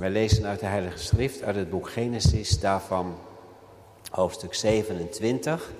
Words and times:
Wij 0.00 0.10
lezen 0.10 0.46
uit 0.46 0.60
de 0.60 0.66
Heilige 0.66 0.98
Schrift, 0.98 1.42
uit 1.42 1.56
het 1.56 1.70
boek 1.70 1.90
Genesis, 1.90 2.60
daarvan 2.60 3.18
hoofdstuk 4.10 4.54
27, 4.54 5.72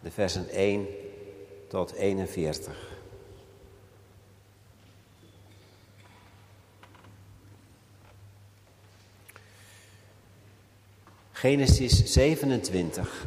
de 0.00 0.10
versen 0.10 0.48
1 0.48 0.86
tot 1.68 1.92
41. 1.92 2.90
Genesis 11.32 12.12
27. 12.12 13.26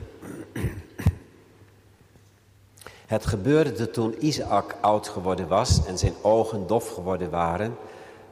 Het 3.06 3.26
gebeurde 3.26 3.92
toen 3.92 4.26
Isaac 4.26 4.76
oud 4.82 5.08
geworden 5.08 5.48
was 5.48 5.86
en 5.86 5.98
zijn 5.98 6.14
ogen 6.22 6.68
dof 6.68 6.90
geworden 6.90 7.30
waren, 7.30 7.78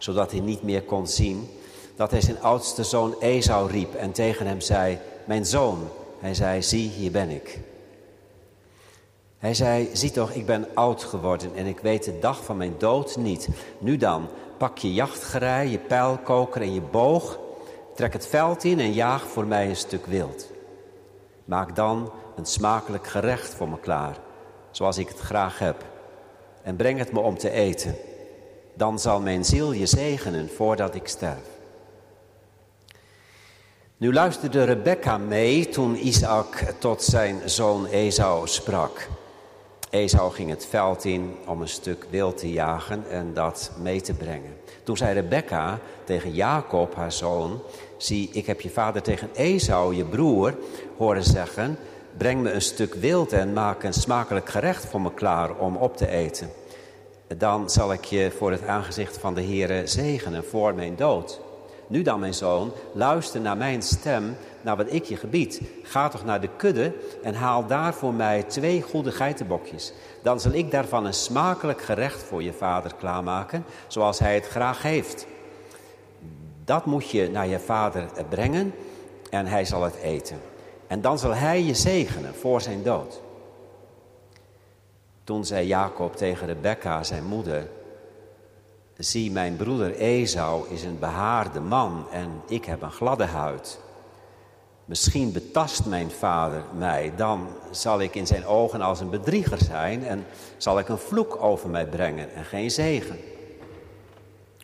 zodat 0.03 0.31
hij 0.31 0.39
niet 0.39 0.63
meer 0.63 0.81
kon 0.81 1.07
zien, 1.07 1.49
dat 1.95 2.11
hij 2.11 2.21
zijn 2.21 2.41
oudste 2.41 2.83
zoon 2.83 3.15
Esau 3.19 3.71
riep 3.71 3.95
en 3.95 4.11
tegen 4.11 4.47
hem 4.47 4.61
zei, 4.61 4.97
mijn 5.25 5.45
zoon. 5.45 5.89
Hij 6.19 6.33
zei, 6.33 6.61
zie, 6.61 6.89
hier 6.89 7.11
ben 7.11 7.29
ik. 7.29 7.59
Hij 9.37 9.53
zei, 9.53 9.89
zie 9.93 10.11
toch, 10.11 10.31
ik 10.31 10.45
ben 10.45 10.67
oud 10.73 11.03
geworden 11.03 11.55
en 11.55 11.65
ik 11.65 11.79
weet 11.79 12.03
de 12.03 12.19
dag 12.19 12.43
van 12.43 12.57
mijn 12.57 12.75
dood 12.77 13.17
niet. 13.17 13.47
Nu 13.79 13.97
dan, 13.97 14.27
pak 14.57 14.77
je 14.77 14.93
jachtgerei, 14.93 15.69
je 15.69 15.79
pijlkoker 15.79 16.61
en 16.61 16.73
je 16.73 16.81
boog, 16.81 17.39
trek 17.95 18.13
het 18.13 18.27
veld 18.27 18.63
in 18.63 18.79
en 18.79 18.93
jaag 18.93 19.27
voor 19.27 19.45
mij 19.45 19.69
een 19.69 19.75
stuk 19.75 20.05
wild. 20.05 20.51
Maak 21.45 21.75
dan 21.75 22.11
een 22.35 22.45
smakelijk 22.45 23.07
gerecht 23.07 23.53
voor 23.53 23.69
me 23.69 23.79
klaar, 23.79 24.17
zoals 24.71 24.97
ik 24.97 25.07
het 25.07 25.19
graag 25.19 25.59
heb, 25.59 25.85
en 26.61 26.75
breng 26.75 26.99
het 26.99 27.11
me 27.11 27.19
om 27.19 27.37
te 27.37 27.49
eten. 27.49 27.95
Dan 28.73 28.99
zal 28.99 29.21
mijn 29.21 29.45
ziel 29.45 29.71
je 29.71 29.85
zegenen 29.85 30.49
voordat 30.55 30.95
ik 30.95 31.07
sterf. 31.07 31.51
Nu 33.97 34.13
luisterde 34.13 34.63
Rebecca 34.63 35.17
mee 35.17 35.69
toen 35.69 36.07
Isaac 36.07 36.73
tot 36.77 37.03
zijn 37.03 37.41
zoon 37.45 37.85
Esau 37.85 38.47
sprak. 38.47 39.07
Esau 39.89 40.31
ging 40.31 40.49
het 40.49 40.65
veld 40.65 41.05
in 41.05 41.35
om 41.45 41.61
een 41.61 41.67
stuk 41.67 42.05
wild 42.09 42.37
te 42.37 42.51
jagen 42.51 43.03
en 43.09 43.33
dat 43.33 43.71
mee 43.81 44.01
te 44.01 44.13
brengen. 44.13 44.57
Toen 44.83 44.97
zei 44.97 45.13
Rebecca 45.13 45.79
tegen 46.03 46.33
Jacob, 46.33 46.95
haar 46.95 47.11
zoon, 47.11 47.61
zie, 47.97 48.29
ik 48.31 48.45
heb 48.45 48.61
je 48.61 48.69
vader 48.69 49.01
tegen 49.01 49.29
Esau, 49.33 49.95
je 49.95 50.05
broer, 50.05 50.55
horen 50.97 51.23
zeggen, 51.23 51.77
breng 52.17 52.41
me 52.41 52.51
een 52.51 52.61
stuk 52.61 52.93
wild 52.93 53.33
en 53.33 53.53
maak 53.53 53.83
een 53.83 53.93
smakelijk 53.93 54.49
gerecht 54.49 54.85
voor 54.85 55.01
me 55.01 55.13
klaar 55.13 55.57
om 55.57 55.75
op 55.75 55.97
te 55.97 56.07
eten. 56.07 56.49
Dan 57.37 57.69
zal 57.69 57.93
ik 57.93 58.03
je 58.03 58.31
voor 58.37 58.51
het 58.51 58.67
aangezicht 58.67 59.17
van 59.17 59.33
de 59.33 59.43
Heere 59.43 59.87
zegenen 59.87 60.45
voor 60.45 60.75
mijn 60.75 60.95
dood. 60.95 61.41
Nu 61.87 62.01
dan, 62.01 62.19
mijn 62.19 62.33
zoon, 62.33 62.71
luister 62.93 63.41
naar 63.41 63.57
mijn 63.57 63.81
stem, 63.81 64.35
naar 64.61 64.77
wat 64.77 64.93
ik 64.93 65.03
je 65.03 65.15
gebied. 65.15 65.61
Ga 65.83 66.09
toch 66.09 66.25
naar 66.25 66.41
de 66.41 66.49
kudde 66.57 66.93
en 67.23 67.33
haal 67.33 67.67
daar 67.67 67.93
voor 67.93 68.13
mij 68.13 68.43
twee 68.43 68.81
goede 68.81 69.11
geitenbokjes. 69.11 69.93
Dan 70.21 70.39
zal 70.39 70.51
ik 70.51 70.71
daarvan 70.71 71.05
een 71.05 71.13
smakelijk 71.13 71.81
gerecht 71.81 72.23
voor 72.23 72.43
je 72.43 72.53
vader 72.53 72.95
klaarmaken, 72.95 73.65
zoals 73.87 74.19
hij 74.19 74.35
het 74.35 74.47
graag 74.47 74.81
heeft. 74.81 75.27
Dat 76.65 76.85
moet 76.85 77.09
je 77.09 77.29
naar 77.29 77.47
je 77.47 77.59
vader 77.59 78.05
brengen 78.29 78.73
en 79.29 79.45
hij 79.45 79.65
zal 79.65 79.83
het 79.83 79.95
eten. 79.95 80.39
En 80.87 81.01
dan 81.01 81.19
zal 81.19 81.33
hij 81.33 81.63
je 81.63 81.73
zegenen 81.73 82.35
voor 82.35 82.61
zijn 82.61 82.83
dood. 82.83 83.22
Toen 85.23 85.45
zei 85.45 85.67
Jacob 85.67 86.15
tegen 86.15 86.47
Rebekka, 86.47 87.03
zijn 87.03 87.25
moeder, 87.25 87.67
Zie, 88.97 89.31
mijn 89.31 89.55
broeder 89.55 89.95
Esau 89.95 90.69
is 90.69 90.83
een 90.83 90.99
behaarde 90.99 91.59
man 91.59 92.05
en 92.11 92.41
ik 92.47 92.65
heb 92.65 92.81
een 92.81 92.91
gladde 92.91 93.25
huid. 93.25 93.79
Misschien 94.85 95.31
betast 95.31 95.85
mijn 95.85 96.11
vader 96.11 96.63
mij, 96.77 97.13
dan 97.15 97.47
zal 97.71 98.01
ik 98.01 98.15
in 98.15 98.27
zijn 98.27 98.45
ogen 98.45 98.81
als 98.81 98.99
een 98.99 99.09
bedrieger 99.09 99.57
zijn 99.57 100.05
en 100.05 100.25
zal 100.57 100.79
ik 100.79 100.89
een 100.89 100.97
vloek 100.97 101.43
over 101.43 101.69
mij 101.69 101.85
brengen 101.85 102.33
en 102.33 102.43
geen 102.43 102.71
zegen. 102.71 103.17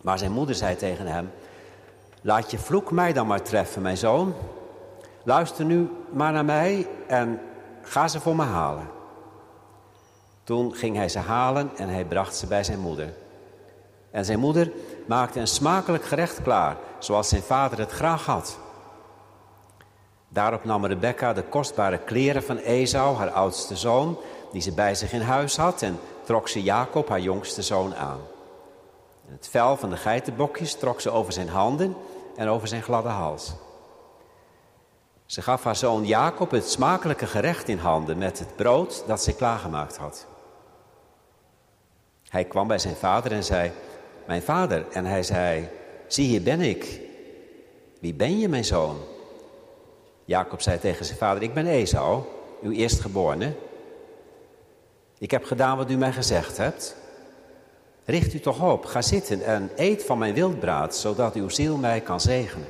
Maar 0.02 0.18
zijn 0.18 0.31
moeder 0.31 0.56
zei 0.56 0.76
tegen 0.76 1.08
hem, 1.08 1.31
laat 2.22 2.52
je 2.52 2.58
vloek 2.58 2.91
mij 2.91 3.14
dan 3.14 3.28
maar 3.28 3.41
treffen, 3.41 3.81
mijn 3.81 3.97
zoon. 3.97 4.34
Luister 5.24 5.66
nu 5.66 5.90
maar 6.12 6.31
naar 6.31 6.46
mij 6.46 6.88
en 7.08 7.40
ga 7.81 8.08
ze 8.08 8.20
voor 8.20 8.36
me 8.36 8.44
halen. 8.44 8.98
Toen 10.49 10.75
ging 10.75 10.95
hij 10.95 11.09
ze 11.09 11.19
halen 11.19 11.71
en 11.75 11.89
hij 11.89 12.05
bracht 12.05 12.35
ze 12.35 12.47
bij 12.47 12.63
zijn 12.63 12.79
moeder. 12.79 13.13
En 14.11 14.25
zijn 14.25 14.39
moeder 14.39 14.71
maakte 15.07 15.39
een 15.39 15.47
smakelijk 15.47 16.05
gerecht 16.05 16.41
klaar, 16.41 16.77
zoals 16.97 17.29
zijn 17.29 17.41
vader 17.41 17.79
het 17.79 17.91
graag 17.91 18.25
had. 18.25 18.57
Daarop 20.29 20.63
nam 20.63 20.85
Rebecca 20.85 21.33
de 21.33 21.43
kostbare 21.43 21.97
kleren 21.97 22.43
van 22.43 22.57
Esau, 22.57 23.15
haar 23.15 23.29
oudste 23.29 23.75
zoon, 23.75 24.17
die 24.51 24.61
ze 24.61 24.71
bij 24.71 24.95
zich 24.95 25.13
in 25.13 25.21
huis 25.21 25.57
had, 25.57 25.81
en 25.81 25.99
trok 26.23 26.47
ze 26.47 26.63
Jacob, 26.63 27.09
haar 27.09 27.21
jongste 27.21 27.61
zoon, 27.61 27.95
aan. 27.95 28.19
Het 29.27 29.47
vel 29.51 29.77
van 29.77 29.89
de 29.89 29.97
geitenbokjes 29.97 30.75
trok 30.75 31.01
ze 31.01 31.09
over 31.09 31.33
zijn 31.33 31.49
handen 31.49 31.95
en 32.35 32.47
over 32.47 32.67
zijn 32.67 32.83
gladde 32.83 33.09
hals. 33.09 33.53
Ze 35.25 35.41
gaf 35.41 35.63
haar 35.63 35.75
zoon 35.75 36.05
Jacob 36.05 36.51
het 36.51 36.69
smakelijke 36.69 37.27
gerecht 37.27 37.67
in 37.67 37.77
handen 37.77 38.17
met 38.17 38.39
het 38.39 38.55
brood 38.55 39.03
dat 39.07 39.23
ze 39.23 39.35
klaargemaakt 39.35 39.97
had. 39.97 40.27
Hij 42.29 42.45
kwam 42.45 42.67
bij 42.67 42.79
zijn 42.79 42.95
vader 42.95 43.31
en 43.31 43.44
zei: 43.44 43.72
mijn 44.29 44.41
vader. 44.41 44.85
En 44.91 45.06
hij 45.06 45.23
zei, 45.23 45.67
zie 46.07 46.28
hier 46.28 46.41
ben 46.41 46.62
ik. 46.62 47.00
Wie 48.00 48.13
ben 48.13 48.40
je, 48.40 48.50
mijn 48.50 48.66
zoon? 48.66 48.97
Jacob 50.25 50.62
zei 50.62 50.79
tegen 50.79 51.06
zijn 51.06 51.17
vader, 51.17 51.44
ik 51.44 51.53
ben 51.53 51.67
Esau, 51.67 52.23
uw 52.62 52.72
eerstgeborene. 52.72 53.53
Ik 55.17 55.31
heb 55.31 55.45
gedaan 55.45 55.78
wat 55.78 55.91
u 55.91 55.97
mij 55.97 56.12
gezegd 56.12 56.57
hebt. 56.57 56.95
Richt 58.06 58.34
u 58.34 58.40
toch 58.40 58.72
op, 58.72 58.85
ga 58.85 59.01
zitten 59.01 59.41
en 59.41 59.69
eet 59.75 60.03
van 60.03 60.17
mijn 60.17 60.34
wildbraad, 60.34 60.96
zodat 60.96 61.35
uw 61.35 61.50
ziel 61.50 61.78
mij 61.78 62.01
kan 62.01 62.22
zegenen. 62.22 62.67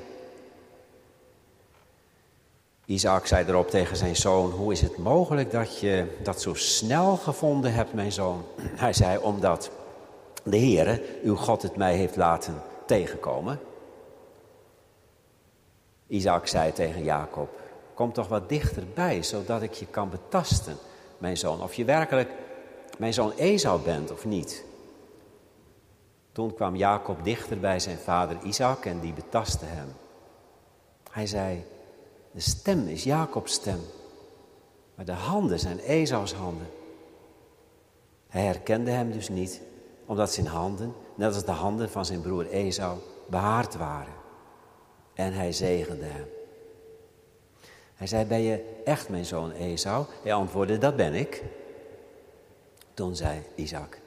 Isaac 2.90 3.26
zei 3.26 3.46
erop 3.48 3.70
tegen 3.70 3.98
zijn 3.98 4.16
zoon, 4.16 4.52
hoe 4.52 4.72
is 4.72 4.82
het 4.82 4.98
mogelijk 4.98 5.52
dat 5.52 5.80
je 5.80 6.18
dat 6.24 6.42
zo 6.42 6.54
snel 6.54 7.16
gevonden 7.16 7.74
hebt, 7.74 7.94
mijn 7.94 8.12
zoon? 8.12 8.46
Hij 8.86 8.94
zei, 8.94 9.18
omdat 9.18 9.72
de 10.44 10.58
Heere, 10.58 11.02
uw 11.24 11.36
God, 11.36 11.62
het 11.62 11.76
mij 11.76 11.96
heeft 11.96 12.16
laten 12.16 12.62
tegenkomen. 12.86 13.60
Isaac 16.08 16.48
zei 16.48 16.74
tegen 16.74 17.04
Jacob, 17.04 17.50
kom 17.94 18.14
toch 18.14 18.28
wat 18.28 18.50
dichterbij, 18.50 19.24
zodat 19.24 19.62
ik 19.62 19.74
je 19.74 19.86
kan 19.86 20.10
betasten, 20.10 20.78
mijn 21.18 21.38
zoon, 21.38 21.64
of 21.64 21.74
je 21.74 21.86
werkelijk 21.86 22.32
mijn 22.98 23.14
zoon 23.14 23.32
Esau 23.32 23.82
bent 23.82 24.12
of 24.12 24.26
niet. 24.26 24.64
Toen 26.32 26.54
kwam 26.54 26.76
Jacob 26.76 27.24
dichter 27.24 27.60
bij 27.60 27.80
zijn 27.80 27.98
vader 27.98 28.38
Isaac 28.44 28.86
en 28.86 29.00
die 29.00 29.14
betastte 29.14 29.66
hem. 29.66 29.94
Hij 31.12 31.28
zei, 31.28 31.66
de 32.32 32.40
stem 32.40 32.88
is 32.88 33.04
Jacobs 33.04 33.54
stem, 33.54 33.80
maar 34.96 35.06
de 35.06 35.12
handen 35.12 35.60
zijn 35.60 35.80
Esau's 35.80 36.34
handen. 36.34 36.68
Hij 38.28 38.46
herkende 38.46 38.92
hem 38.92 39.12
dus 39.12 39.30
niet 39.30 39.62
omdat 40.06 40.34
zijn 40.34 40.48
handen, 40.48 40.94
net 41.16 41.34
als 41.34 41.46
de 41.46 41.52
handen 41.52 41.90
van 41.90 42.06
zijn 42.06 42.22
broer 42.22 42.48
Esau, 42.48 42.98
behaard 43.28 43.76
waren. 43.76 44.14
En 45.14 45.34
hij 45.34 45.52
zegende 45.52 46.06
hem. 46.06 46.26
Hij 47.96 48.08
zei, 48.08 48.26
ben 48.26 48.42
je 48.42 48.82
echt 48.86 49.10
mijn 49.10 49.26
zoon 49.26 49.52
Esau? 49.52 50.06
Hij 50.24 50.34
antwoordde, 50.34 50.78
dat 50.78 50.96
ben 50.96 51.14
ik. 51.14 51.44
Toen 52.94 53.16
zei 53.16 53.42
Isaac, 53.56 54.00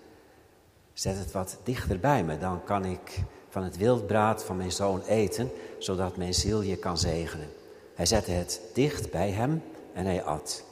zet 0.93 1.19
het 1.19 1.33
wat 1.33 1.59
dichter 1.63 1.99
bij 1.99 2.25
me, 2.25 2.39
dan 2.39 2.65
kan 2.65 2.85
ik 2.85 3.23
van 3.49 3.63
het 3.63 3.77
wildbraad 3.77 4.45
van 4.45 4.57
mijn 4.57 4.73
zoon 4.73 5.03
eten, 5.03 5.51
zodat 5.79 6.17
mijn 6.17 6.35
ziel 6.35 6.61
je 6.61 6.77
kan 6.77 6.99
zegenen. 6.99 7.49
Hij 7.95 8.07
zette 8.07 8.31
het 8.31 8.61
dicht 8.75 9.11
bij 9.11 9.31
hem 9.31 9.63
en 9.93 10.05
hij 10.05 10.23
at. 10.23 10.65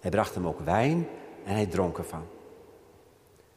Hij 0.00 0.10
bracht 0.10 0.34
hem 0.34 0.46
ook 0.46 0.60
wijn 0.60 1.08
en 1.44 1.54
hij 1.54 1.66
dronk 1.66 1.98
ervan. 1.98 2.26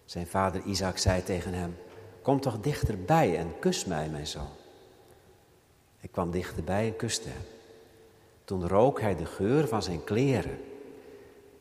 Zijn 0.05 0.27
vader 0.27 0.61
Isaac 0.65 0.97
zei 0.97 1.23
tegen 1.23 1.53
hem, 1.53 1.77
kom 2.21 2.41
toch 2.41 2.59
dichterbij 2.59 3.37
en 3.37 3.59
kus 3.59 3.85
mij, 3.85 4.09
mijn 4.09 4.27
zoon. 4.27 4.49
Hij 5.97 6.09
kwam 6.11 6.31
dichterbij 6.31 6.85
en 6.85 6.95
kuste 6.95 7.29
hem. 7.29 7.45
Toen 8.43 8.67
rook 8.67 9.01
hij 9.01 9.15
de 9.15 9.25
geur 9.25 9.67
van 9.67 9.83
zijn 9.83 10.03
kleren 10.03 10.57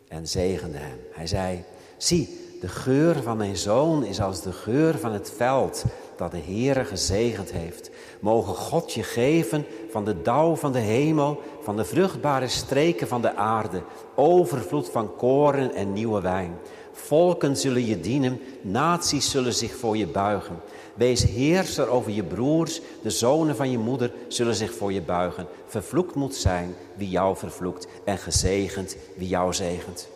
en 0.09 0.29
zegende 0.29 0.79
hem. 0.79 0.99
Hij 1.13 1.27
zei, 1.27 1.65
zie, 1.97 2.57
de 2.61 2.69
geur 2.69 3.23
van 3.23 3.37
mijn 3.37 3.57
zoon 3.57 4.05
is 4.05 4.21
als 4.21 4.43
de 4.43 4.53
geur 4.53 4.99
van 4.99 5.13
het 5.13 5.31
veld 5.31 5.85
dat 6.21 6.31
de 6.31 6.53
Heere 6.53 6.85
gezegend 6.85 7.53
heeft. 7.53 7.91
Mogen 8.21 8.55
God 8.55 8.93
je 8.93 9.03
geven 9.03 9.65
van 9.91 10.05
de 10.05 10.23
dauw 10.23 10.57
van 10.57 10.73
de 10.73 10.79
hemel, 10.79 11.41
van 11.63 11.77
de 11.77 11.85
vruchtbare 11.85 12.49
streken 12.49 13.09
van 13.09 13.23
de 13.23 13.35
aarde, 13.35 13.83
overvloed 14.15 14.91
van 14.91 15.17
koren 15.17 15.75
en 15.75 15.93
nieuwe 15.93 16.21
wijn. 16.21 16.59
Volken 16.93 17.57
zullen 17.57 17.87
je 17.87 18.01
dienen, 18.01 18.41
naties 18.63 19.31
zullen 19.31 19.55
zich 19.55 19.77
voor 19.77 19.97
je 19.97 20.07
buigen. 20.07 20.61
Wees 20.95 21.25
heerser 21.25 21.89
over 21.89 22.11
je 22.11 22.25
broers, 22.25 22.81
de 23.03 23.11
zonen 23.11 23.57
van 23.57 23.71
je 23.71 23.79
moeder 23.79 24.13
zullen 24.29 24.55
zich 24.55 24.75
voor 24.75 24.93
je 24.93 25.03
buigen. 25.03 25.47
Vervloekt 25.67 26.15
moet 26.15 26.35
zijn 26.35 26.75
wie 26.97 27.09
jou 27.09 27.37
vervloekt 27.37 27.87
en 28.05 28.19
gezegend 28.19 28.97
wie 29.17 29.29
jou 29.29 29.53
zegent. 29.53 30.09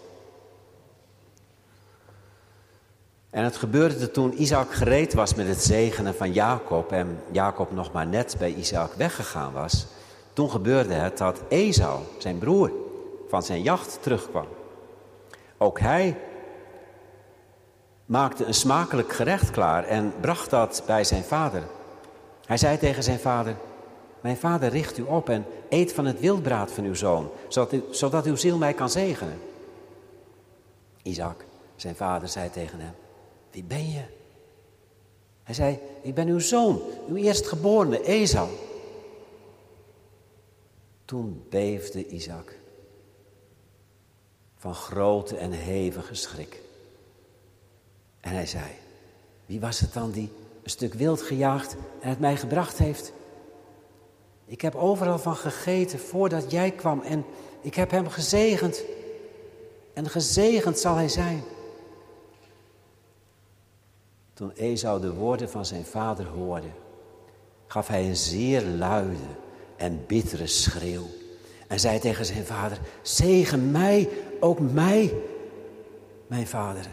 En 3.35 3.45
het 3.45 3.57
gebeurde 3.57 4.11
toen 4.11 4.41
Isaac 4.43 4.73
gereed 4.73 5.15
was 5.15 5.35
met 5.35 5.47
het 5.47 5.63
zegenen 5.63 6.15
van 6.15 6.33
Jacob 6.33 6.93
en 6.93 7.19
Jacob 7.31 7.73
nog 7.73 7.93
maar 7.93 8.07
net 8.07 8.37
bij 8.39 8.55
Isaac 8.55 8.93
weggegaan 8.93 9.53
was. 9.53 9.87
Toen 10.33 10.51
gebeurde 10.51 10.95
het 10.95 11.19
dat 11.19 11.41
Esau, 11.49 12.01
zijn 12.19 12.39
broer, 12.39 12.73
van 13.29 13.43
zijn 13.43 13.63
jacht 13.63 13.99
terugkwam. 14.03 14.47
Ook 15.59 15.81
hij 15.81 16.17
maakte 18.07 18.45
een 18.45 18.55
smakelijk 18.55 19.13
gerecht 19.13 19.51
klaar 19.51 19.85
en 19.85 20.13
bracht 20.21 20.51
dat 20.51 20.83
bij 20.87 21.05
zijn 21.05 21.25
vader. 21.25 21.63
Hij 22.47 22.57
zei 22.57 22.79
tegen 22.79 23.03
zijn 23.03 23.19
vader: 23.19 23.57
Mijn 24.21 24.37
vader 24.37 24.69
richt 24.69 24.99
u 24.99 25.03
op 25.03 25.29
en 25.29 25.47
eet 25.69 25.93
van 25.93 26.05
het 26.05 26.21
wildbraad 26.21 26.73
van 26.73 26.85
uw 26.85 26.95
zoon, 26.95 27.31
zodat, 27.49 27.83
zodat 27.91 28.25
uw 28.25 28.37
ziel 28.37 28.59
mij 28.59 28.73
kan 28.73 28.91
zegenen. 28.91 29.39
Isaac, 31.03 31.45
zijn 31.77 31.97
vader, 31.97 32.29
zei 32.29 32.51
tegen 32.51 32.81
hem: 32.81 32.95
Wie 33.55 33.65
ben 33.65 33.91
je? 33.91 34.03
Hij 35.43 35.55
zei: 35.55 35.79
Ik 36.03 36.15
ben 36.15 36.29
uw 36.29 36.39
zoon, 36.39 36.83
uw 37.09 37.17
eerstgeborene, 37.17 38.03
Esau. 38.03 38.49
Toen 41.05 41.47
beefde 41.49 42.07
Isaac 42.07 42.59
van 44.57 44.75
grote 44.75 45.37
en 45.37 45.51
hevige 45.51 46.15
schrik. 46.15 46.61
En 48.21 48.33
hij 48.33 48.47
zei, 48.47 48.65
wie 49.47 49.61
was 49.61 49.81
het 49.81 49.93
dan 49.93 50.11
die 50.11 50.31
een 50.63 50.71
stuk 50.71 50.95
wild 50.95 51.23
gejaagd 51.23 51.77
en 52.01 52.09
het 52.09 52.21
mij 52.21 52.37
gebracht 52.37 52.79
heeft? 52.79 53.13
Ik 54.45 54.61
heb 54.61 54.75
overal 54.75 55.19
van 55.19 55.37
gegeten 55.37 55.99
voordat 55.99 56.51
jij 56.51 56.71
kwam 56.71 57.01
en 57.01 57.25
ik 57.61 57.75
heb 57.75 57.91
hem 57.91 58.09
gezegend. 58.09 58.85
En 59.93 60.09
gezegend 60.09 60.79
zal 60.79 60.95
hij 60.95 61.09
zijn. 61.09 61.43
Toen 64.35 64.53
Esau 64.53 65.01
de 65.01 65.15
woorden 65.15 65.51
van 65.51 65.67
zijn 65.67 65.85
vader 65.85 66.27
hoorde, 66.27 66.69
gaf 67.67 67.89
hij 67.89 68.09
een 68.09 68.17
zeer 68.17 68.63
luide 68.63 69.27
en 69.77 70.07
bittere 70.07 70.47
schreeuw. 70.47 71.07
En 71.69 71.81
zei 71.81 71.99
tegen 71.99 72.25
zijn 72.25 72.45
vader, 72.45 72.79
zegen 73.03 73.71
mij, 73.71 74.09
ook 74.41 74.61
mij, 74.61 75.15
mijn 76.27 76.47
vader. 76.47 76.87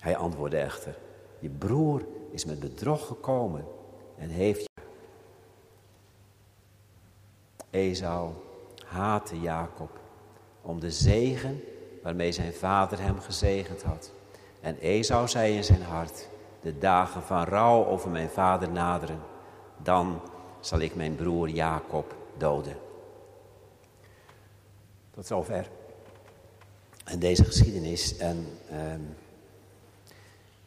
Hij 0.00 0.16
antwoordde 0.16 0.58
echter, 0.58 0.98
je 1.38 1.48
broer 1.48 2.04
is 2.30 2.44
met 2.44 2.60
bedrog 2.60 3.06
gekomen 3.06 3.64
en 4.18 4.28
heeft 4.28 4.60
je. 4.60 4.68
Esau 7.70 8.30
haatte 8.84 9.40
Jacob 9.40 9.90
om 10.62 10.80
de 10.80 10.90
zegen 10.90 11.62
waarmee 12.02 12.32
zijn 12.32 12.52
vader 12.52 13.00
hem 13.00 13.20
gezegend 13.20 13.82
had. 13.82 14.10
En 14.66 14.78
Esau 14.78 15.28
zei 15.28 15.56
in 15.56 15.64
zijn 15.64 15.82
hart, 15.82 16.28
de 16.60 16.78
dagen 16.78 17.22
van 17.22 17.44
rouw 17.44 17.86
over 17.86 18.10
mijn 18.10 18.28
vader 18.28 18.70
naderen, 18.70 19.20
dan 19.82 20.20
zal 20.60 20.78
ik 20.78 20.94
mijn 20.94 21.14
broer 21.14 21.48
Jacob 21.48 22.14
doden. 22.36 22.76
Tot 25.10 25.26
zover. 25.26 25.68
En 27.04 27.18
deze 27.18 27.44
geschiedenis. 27.44 28.16
En 28.16 28.58
ehm, 28.70 29.00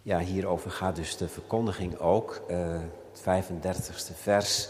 ja, 0.01 0.19
hierover 0.19 0.71
gaat 0.71 0.95
dus 0.95 1.17
de 1.17 1.27
verkondiging 1.27 1.97
ook. 1.97 2.41
Uh, 2.49 2.79
het 3.11 3.45
35ste 3.45 4.15
vers 4.15 4.69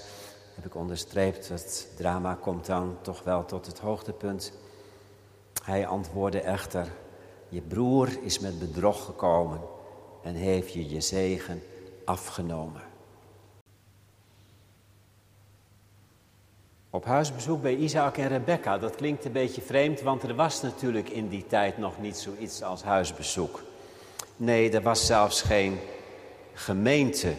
heb 0.55 0.65
ik 0.65 0.75
onderstreept. 0.75 1.49
Het 1.49 1.87
drama 1.95 2.37
komt 2.41 2.65
dan 2.65 2.97
toch 3.01 3.23
wel 3.23 3.45
tot 3.45 3.65
het 3.65 3.79
hoogtepunt. 3.79 4.53
Hij 5.63 5.87
antwoordde 5.87 6.41
echter: 6.41 6.87
Je 7.49 7.61
broer 7.61 8.09
is 8.23 8.39
met 8.39 8.59
bedrog 8.59 9.05
gekomen 9.05 9.61
en 10.23 10.35
heeft 10.35 10.73
je 10.73 10.89
je 10.89 11.01
zegen 11.01 11.63
afgenomen. 12.05 12.81
Op 16.89 17.05
huisbezoek 17.05 17.61
bij 17.61 17.75
Isaac 17.75 18.17
en 18.17 18.27
Rebecca, 18.27 18.77
dat 18.77 18.95
klinkt 18.95 19.25
een 19.25 19.31
beetje 19.31 19.61
vreemd, 19.61 20.01
want 20.01 20.23
er 20.23 20.35
was 20.35 20.61
natuurlijk 20.61 21.09
in 21.09 21.27
die 21.27 21.47
tijd 21.47 21.77
nog 21.77 22.01
niet 22.01 22.17
zoiets 22.17 22.63
als 22.63 22.83
huisbezoek. 22.83 23.61
Nee, 24.35 24.71
er 24.71 24.81
was 24.81 25.05
zelfs 25.05 25.41
geen 25.41 25.79
gemeente. 26.53 27.33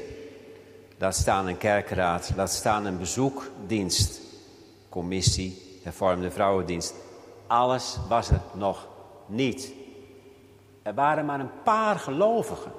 Laat 0.98 1.14
staan 1.14 1.46
een 1.46 1.58
kerkraad, 1.58 2.32
laat 2.36 2.50
staan 2.50 2.86
een 2.86 2.98
bezoekdienst, 2.98 4.20
commissie, 4.88 5.78
hervormde 5.82 6.30
vrouwendienst. 6.30 6.94
Alles 7.46 7.96
was 8.08 8.30
er 8.30 8.40
nog 8.54 8.88
niet. 9.26 9.72
Er 10.82 10.94
waren 10.94 11.24
maar 11.24 11.40
een 11.40 11.62
paar 11.62 11.98
gelovigen. 11.98 12.72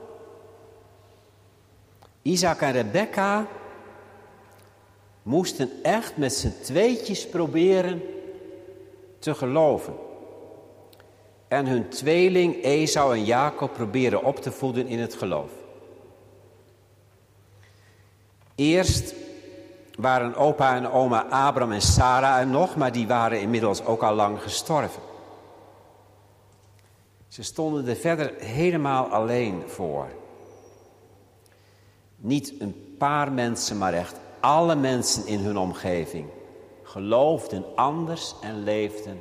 Isaac 2.22 2.62
en 2.62 2.72
Rebecca 2.72 3.48
moesten 5.24 5.70
echt 5.84 6.18
met 6.18 6.34
z'n 6.34 6.54
tweetjes 6.64 7.28
proberen 7.28 8.02
te 9.20 9.34
geloven. 9.34 9.94
En 11.48 11.66
hun 11.66 11.90
tweeling 11.90 12.64
Esau 12.64 13.16
en 13.16 13.26
Jacob 13.26 13.74
proberen 13.74 14.24
op 14.24 14.40
te 14.40 14.52
voeden 14.52 14.88
in 14.88 15.00
het 15.00 15.14
geloof. 15.14 15.52
Eerst 18.56 19.14
waren 19.96 20.36
opa 20.36 20.76
en 20.76 20.92
oma 20.92 21.26
Abram 21.30 21.72
en 21.72 21.82
Sarah 21.82 22.40
er 22.40 22.48
nog, 22.48 22.76
maar 22.76 22.92
die 22.92 23.08
waren 23.08 23.42
inmiddels 23.42 23.86
ook 23.86 24.04
al 24.04 24.16
lang 24.16 24.42
gestorven. 24.42 25.11
Ze 27.32 27.44
stonden 27.44 27.88
er 27.88 27.96
verder 27.96 28.34
helemaal 28.38 29.06
alleen 29.06 29.64
voor. 29.68 30.08
Niet 32.16 32.54
een 32.60 32.96
paar 32.98 33.32
mensen, 33.32 33.78
maar 33.78 33.94
echt 33.94 34.20
alle 34.40 34.76
mensen 34.76 35.26
in 35.26 35.40
hun 35.40 35.58
omgeving 35.58 36.30
geloofden 36.84 37.66
anders 37.76 38.36
en 38.42 38.64
leefden 38.64 39.20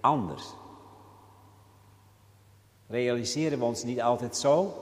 anders. 0.00 0.44
Realiseren 2.86 3.58
we 3.58 3.64
ons 3.64 3.82
niet 3.82 4.02
altijd 4.02 4.36
zo? 4.36 4.74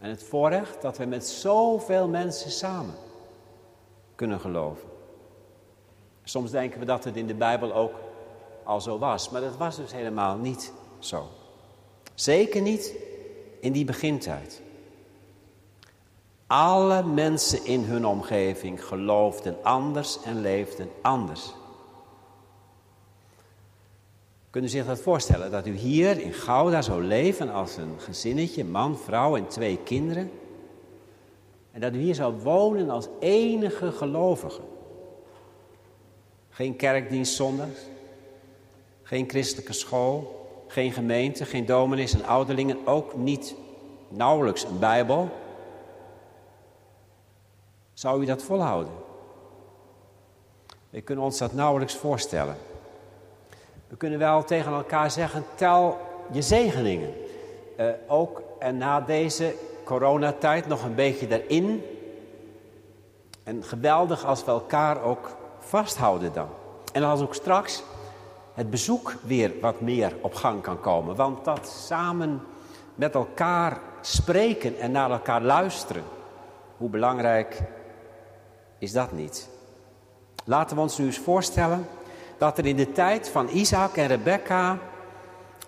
En 0.00 0.10
het 0.10 0.22
voorrecht 0.22 0.82
dat 0.82 0.98
we 0.98 1.04
met 1.04 1.26
zoveel 1.26 2.08
mensen 2.08 2.50
samen 2.50 2.94
kunnen 4.14 4.40
geloven. 4.40 4.88
Soms 6.24 6.50
denken 6.50 6.80
we 6.80 6.86
dat 6.86 7.04
het 7.04 7.16
in 7.16 7.26
de 7.26 7.34
Bijbel 7.34 7.74
ook 7.74 7.94
al 8.64 8.80
zo 8.80 8.98
was, 8.98 9.30
maar 9.30 9.40
dat 9.40 9.56
was 9.56 9.76
dus 9.76 9.92
helemaal 9.92 10.36
niet 10.36 10.72
zo. 11.06 11.28
Zeker 12.14 12.60
niet 12.60 12.94
in 13.60 13.72
die 13.72 13.84
begintijd. 13.84 14.60
Alle 16.46 17.02
mensen 17.02 17.64
in 17.64 17.80
hun 17.80 18.06
omgeving 18.06 18.84
geloofden 18.84 19.56
anders 19.62 20.22
en 20.22 20.40
leefden 20.40 20.88
anders. 21.02 21.52
Kunt 24.50 24.64
u 24.64 24.68
zich 24.68 24.86
dat 24.86 25.00
voorstellen? 25.00 25.50
Dat 25.50 25.66
u 25.66 25.76
hier 25.76 26.20
in 26.20 26.32
Gouda 26.32 26.82
zou 26.82 27.02
leven 27.04 27.50
als 27.50 27.76
een 27.76 28.00
gezinnetje, 28.00 28.64
man, 28.64 28.98
vrouw 28.98 29.36
en 29.36 29.46
twee 29.46 29.78
kinderen. 29.84 30.30
En 31.72 31.80
dat 31.80 31.94
u 31.94 31.98
hier 31.98 32.14
zou 32.14 32.34
wonen 32.34 32.90
als 32.90 33.08
enige 33.20 33.92
gelovige. 33.92 34.60
Geen 36.50 36.76
kerkdienst 36.76 37.34
zondags, 37.34 37.80
geen 39.02 39.28
christelijke 39.28 39.72
school, 39.72 40.43
geen 40.74 40.92
gemeente, 40.92 41.44
geen 41.44 41.66
dominees 41.66 42.14
en 42.14 42.24
ouderlingen, 42.24 42.86
ook 42.86 43.16
niet 43.16 43.54
nauwelijks 44.08 44.64
een 44.64 44.78
Bijbel. 44.78 45.28
Zou 47.92 48.22
u 48.22 48.24
dat 48.24 48.42
volhouden? 48.42 48.92
We 50.90 51.00
kunnen 51.00 51.24
ons 51.24 51.38
dat 51.38 51.52
nauwelijks 51.52 51.94
voorstellen. 51.94 52.56
We 53.88 53.96
kunnen 53.96 54.18
wel 54.18 54.44
tegen 54.44 54.72
elkaar 54.72 55.10
zeggen, 55.10 55.44
tel 55.54 55.98
je 56.32 56.42
zegeningen. 56.42 57.14
Uh, 57.80 57.86
ook 58.06 58.42
en 58.58 58.76
na 58.76 59.00
deze 59.00 59.54
coronatijd 59.84 60.66
nog 60.66 60.84
een 60.84 60.94
beetje 60.94 61.42
erin. 61.42 61.82
En 63.42 63.64
geweldig 63.64 64.24
als 64.24 64.44
we 64.44 64.50
elkaar 64.50 65.02
ook 65.02 65.36
vasthouden 65.58 66.32
dan. 66.32 66.48
En 66.92 67.02
als 67.02 67.20
ook 67.20 67.34
straks 67.34 67.82
het 68.54 68.70
bezoek 68.70 69.14
weer 69.22 69.52
wat 69.60 69.80
meer 69.80 70.16
op 70.20 70.34
gang 70.34 70.62
kan 70.62 70.80
komen. 70.80 71.16
Want 71.16 71.44
dat 71.44 71.68
samen 71.68 72.42
met 72.94 73.14
elkaar 73.14 73.80
spreken 74.00 74.78
en 74.78 74.90
naar 74.90 75.10
elkaar 75.10 75.42
luisteren, 75.42 76.04
hoe 76.76 76.88
belangrijk 76.88 77.62
is 78.78 78.92
dat 78.92 79.12
niet? 79.12 79.48
Laten 80.44 80.76
we 80.76 80.82
ons 80.82 80.98
nu 80.98 81.04
eens 81.04 81.18
voorstellen 81.18 81.86
dat 82.38 82.58
er 82.58 82.66
in 82.66 82.76
de 82.76 82.92
tijd 82.92 83.28
van 83.28 83.48
Isaac 83.48 83.96
en 83.96 84.06
Rebecca 84.06 84.78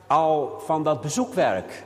al 0.06 0.60
van 0.64 0.82
dat 0.82 1.00
bezoekwerk 1.00 1.84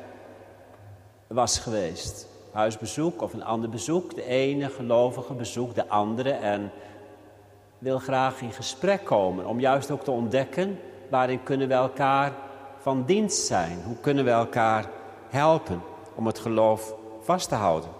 was 1.27 1.59
geweest. 1.59 2.29
huisbezoek 2.53 3.23
of 3.23 3.33
een 3.33 3.45
ander 3.45 3.71
bezoek. 3.71 4.15
De 4.15 4.25
ene 4.25 4.69
gelovige 4.69 5.33
bezoekt 5.33 5.75
de 5.75 5.89
andere 5.89 6.31
en 6.31 6.73
wil 7.79 7.99
graag 7.99 8.41
in 8.41 8.53
gesprek 8.53 9.05
komen. 9.05 9.47
Om 9.47 9.61
juist 9.61 9.91
ook 9.91 10.05
te 10.05 10.11
ontdekken 10.11 10.79
waarin 11.11 11.43
kunnen 11.43 11.69
we 11.69 11.75
elkaar 11.75 12.33
van 12.81 13.05
dienst 13.07 13.47
zijn. 13.47 13.83
Hoe 13.85 13.97
kunnen 14.01 14.25
we 14.25 14.31
elkaar 14.31 14.85
helpen 15.31 15.83
om 16.15 16.27
het 16.27 16.39
geloof 16.39 16.95
vast 17.21 17.49
te 17.49 17.55
houden. 17.55 17.91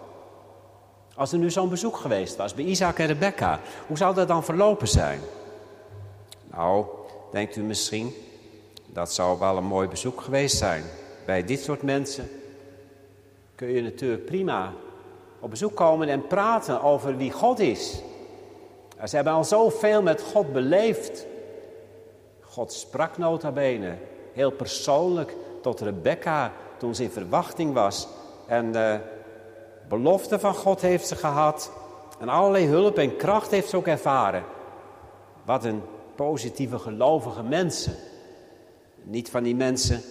Als 1.15 1.33
er 1.33 1.39
nu 1.39 1.51
zo'n 1.51 1.69
bezoek 1.69 1.97
geweest 1.97 2.37
was 2.37 2.55
bij 2.55 2.65
Isaac 2.65 2.99
en 2.99 3.07
Rebecca, 3.07 3.61
hoe 3.87 3.97
zou 3.97 4.15
dat 4.15 4.29
dan 4.29 4.45
verlopen 4.45 4.89
zijn? 4.89 5.21
Nou, 6.51 6.87
denkt 7.33 7.57
u 7.57 7.63
misschien, 7.63 8.15
dat 8.87 9.13
zou 9.13 9.39
wel 9.39 9.57
een 9.57 9.65
mooi 9.65 9.89
bezoek 9.89 10.21
geweest 10.21 10.57
zijn. 10.57 10.85
Bij 11.27 11.45
dit 11.45 11.61
soort 11.61 11.83
mensen 11.83 12.29
kun 13.55 13.69
je 13.69 13.83
natuurlijk 13.83 14.25
prima 14.25 14.73
op 15.41 15.51
bezoek 15.51 15.77
komen 15.77 16.09
en 16.09 16.27
praten 16.27 16.83
over 16.83 17.17
wie 17.17 17.33
God 17.33 17.59
is. 17.59 18.03
Ze 19.05 19.15
hebben 19.15 19.33
al 19.33 19.45
zoveel 19.45 20.03
met 20.03 20.23
God 20.23 20.53
beleefd. 20.53 21.27
God 22.51 22.73
sprak 22.73 23.19
nota 23.19 23.53
bene, 23.53 23.97
heel 24.33 24.51
persoonlijk, 24.51 25.37
tot 25.63 25.81
Rebecca 25.81 26.53
toen 26.79 26.95
ze 26.95 27.03
in 27.03 27.11
verwachting 27.11 27.73
was. 27.73 28.09
En 28.47 28.73
de 28.73 29.01
belofte 29.89 30.39
van 30.39 30.55
God 30.55 30.81
heeft 30.81 31.07
ze 31.07 31.17
gehad. 31.17 31.73
En 32.19 32.29
allerlei 32.29 32.67
hulp 32.67 32.99
en 32.99 33.17
kracht 33.17 33.51
heeft 33.51 33.69
ze 33.69 33.77
ook 33.77 33.87
ervaren. 33.87 34.45
Wat 35.45 35.65
een 35.65 35.83
positieve 36.15 36.79
gelovige 36.79 37.43
mensen. 37.43 37.95
Niet 39.03 39.31
van 39.31 39.43
die 39.43 39.55
mensen 39.55 40.03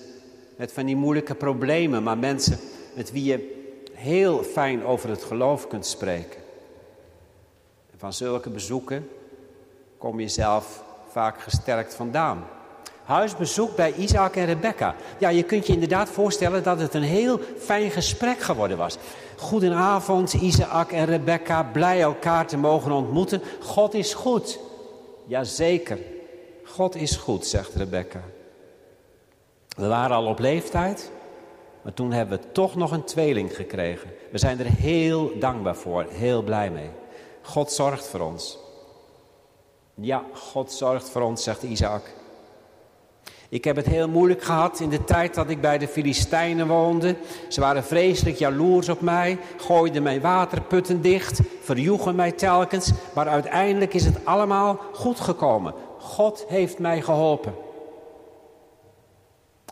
met 0.55 0.72
van 0.72 0.86
die 0.86 0.96
moeilijke 0.96 1.36
problemen, 1.36 2.03
maar 2.03 2.17
mensen 2.17 2.60
met 2.96 3.12
wie 3.12 3.24
je 3.24 3.67
heel 3.93 4.43
fijn 4.43 4.86
over 4.86 5.10
het 5.10 5.24
geloof 5.24 5.67
kunt 5.67 5.86
spreken. 5.86 6.41
van 7.98 8.13
zulke 8.13 8.50
bezoeken 8.50 9.10
kom 9.98 10.19
je 10.19 10.27
zelf 10.27 10.84
vaak 11.11 11.41
gesterkt 11.41 11.95
vandaan. 11.95 12.43
Huisbezoek 13.03 13.75
bij 13.75 13.93
Isaac 13.93 14.35
en 14.35 14.45
Rebecca. 14.45 14.95
Ja, 15.17 15.29
je 15.29 15.43
kunt 15.43 15.67
je 15.67 15.73
inderdaad 15.73 16.09
voorstellen 16.09 16.63
dat 16.63 16.79
het 16.79 16.93
een 16.93 17.03
heel 17.03 17.39
fijn 17.57 17.91
gesprek 17.91 18.39
geworden 18.39 18.77
was. 18.77 18.97
Goedenavond, 19.37 20.33
Isaac 20.33 20.91
en 20.91 21.05
Rebecca, 21.05 21.63
blij 21.63 22.01
elkaar 22.01 22.47
te 22.47 22.57
mogen 22.57 22.91
ontmoeten. 22.91 23.41
God 23.59 23.93
is 23.93 24.13
goed. 24.13 24.59
Jazeker, 25.25 25.97
God 26.63 26.95
is 26.95 27.15
goed, 27.15 27.45
zegt 27.45 27.75
Rebecca. 27.75 28.21
We 29.75 29.87
waren 29.87 30.15
al 30.15 30.25
op 30.25 30.39
leeftijd, 30.39 31.11
maar 31.81 31.93
toen 31.93 32.11
hebben 32.11 32.39
we 32.39 32.51
toch 32.51 32.75
nog 32.75 32.91
een 32.91 33.03
tweeling 33.03 33.55
gekregen. 33.55 34.09
We 34.31 34.37
zijn 34.37 34.59
er 34.59 34.65
heel 34.65 35.39
dankbaar 35.39 35.75
voor, 35.75 36.05
heel 36.09 36.41
blij 36.41 36.69
mee. 36.69 36.89
God 37.41 37.71
zorgt 37.71 38.07
voor 38.07 38.19
ons. 38.19 38.57
Ja, 40.01 40.23
God 40.33 40.71
zorgt 40.71 41.09
voor 41.09 41.21
ons, 41.21 41.43
zegt 41.43 41.63
Isaac. 41.63 42.01
Ik 43.49 43.63
heb 43.63 43.75
het 43.75 43.85
heel 43.85 44.09
moeilijk 44.09 44.43
gehad 44.43 44.79
in 44.79 44.89
de 44.89 45.03
tijd 45.03 45.35
dat 45.35 45.49
ik 45.49 45.61
bij 45.61 45.77
de 45.77 45.87
Filistijnen 45.87 46.67
woonde. 46.67 47.15
Ze 47.47 47.59
waren 47.59 47.83
vreselijk 47.83 48.37
jaloers 48.37 48.89
op 48.89 49.01
mij, 49.01 49.37
gooiden 49.57 50.03
mijn 50.03 50.21
waterputten 50.21 51.01
dicht, 51.01 51.39
verjoegen 51.61 52.15
mij 52.15 52.31
telkens. 52.31 52.91
Maar 53.13 53.27
uiteindelijk 53.27 53.93
is 53.93 54.05
het 54.05 54.25
allemaal 54.25 54.79
goed 54.93 55.19
gekomen. 55.19 55.73
God 55.99 56.45
heeft 56.47 56.79
mij 56.79 57.01
geholpen. 57.01 57.55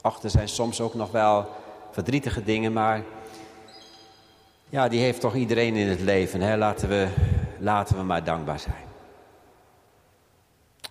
Ach, 0.01 0.23
er 0.23 0.29
zijn 0.29 0.49
soms 0.49 0.81
ook 0.81 0.93
nog 0.93 1.11
wel 1.11 1.45
verdrietige 1.91 2.43
dingen, 2.43 2.73
maar 2.73 3.03
ja, 4.69 4.87
die 4.87 4.99
heeft 4.99 5.21
toch 5.21 5.35
iedereen 5.35 5.75
in 5.75 5.87
het 5.87 6.01
leven. 6.01 6.57
Laten, 6.57 6.89
we, 6.89 7.07
laten 7.59 7.97
we 7.97 8.03
maar 8.03 8.23
dankbaar 8.23 8.59
zijn. 8.59 8.86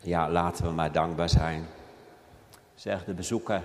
Ja, 0.07 0.31
laten 0.31 0.65
we 0.65 0.71
maar 0.71 0.93
dankbaar 0.93 1.29
zijn. 1.29 1.67
Zegt 2.75 3.07
de 3.07 3.15
bezoeker, 3.15 3.63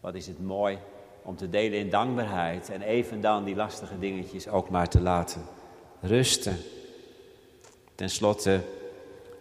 wat 0.00 0.14
is 0.14 0.26
het 0.26 0.42
mooi 0.42 0.78
om 1.22 1.36
te 1.36 1.50
delen 1.50 1.78
in 1.78 1.90
dankbaarheid 1.90 2.70
en 2.70 2.82
even 2.82 3.20
dan 3.20 3.44
die 3.44 3.54
lastige 3.54 3.98
dingetjes 3.98 4.48
ook 4.48 4.70
maar 4.70 4.88
te 4.88 5.00
laten 5.00 5.42
rusten. 6.00 6.56
Ten 7.94 8.10
slotte 8.10 8.60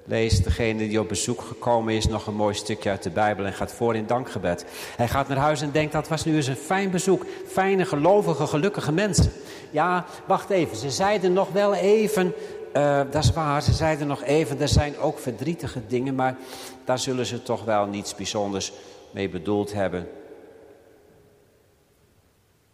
leest 0.05 0.43
degene 0.43 0.87
die 0.87 0.99
op 0.99 1.07
bezoek 1.07 1.41
gekomen 1.41 1.93
is 1.93 2.07
nog 2.07 2.27
een 2.27 2.35
mooi 2.35 2.53
stukje 2.53 2.89
uit 2.89 3.03
de 3.03 3.09
Bijbel 3.09 3.45
en 3.45 3.53
gaat 3.53 3.73
voor 3.73 3.95
in 3.95 4.07
dankgebed. 4.07 4.65
Hij 4.95 5.07
gaat 5.07 5.27
naar 5.27 5.37
huis 5.37 5.61
en 5.61 5.71
denkt 5.71 5.93
dat 5.93 6.07
was 6.07 6.25
nu 6.25 6.35
eens 6.35 6.47
een 6.47 6.55
fijn 6.55 6.91
bezoek. 6.91 7.25
Fijne, 7.47 7.85
gelovige, 7.85 8.47
gelukkige 8.47 8.91
mensen. 8.91 9.31
Ja, 9.71 10.05
wacht 10.25 10.49
even, 10.49 10.77
ze 10.77 10.89
zeiden 10.91 11.33
nog 11.33 11.51
wel 11.51 11.73
even 11.73 12.33
uh, 12.73 13.01
dat 13.11 13.23
is 13.23 13.31
waar, 13.31 13.61
ze 13.61 13.73
zeiden 13.73 14.07
nog 14.07 14.23
even, 14.23 14.61
er 14.61 14.67
zijn 14.67 14.97
ook 14.97 15.19
verdrietige 15.19 15.81
dingen, 15.87 16.15
maar 16.15 16.37
daar 16.85 16.99
zullen 16.99 17.25
ze 17.25 17.43
toch 17.43 17.63
wel 17.63 17.85
niets 17.85 18.15
bijzonders 18.15 18.73
mee 19.11 19.29
bedoeld 19.29 19.73
hebben. 19.73 20.09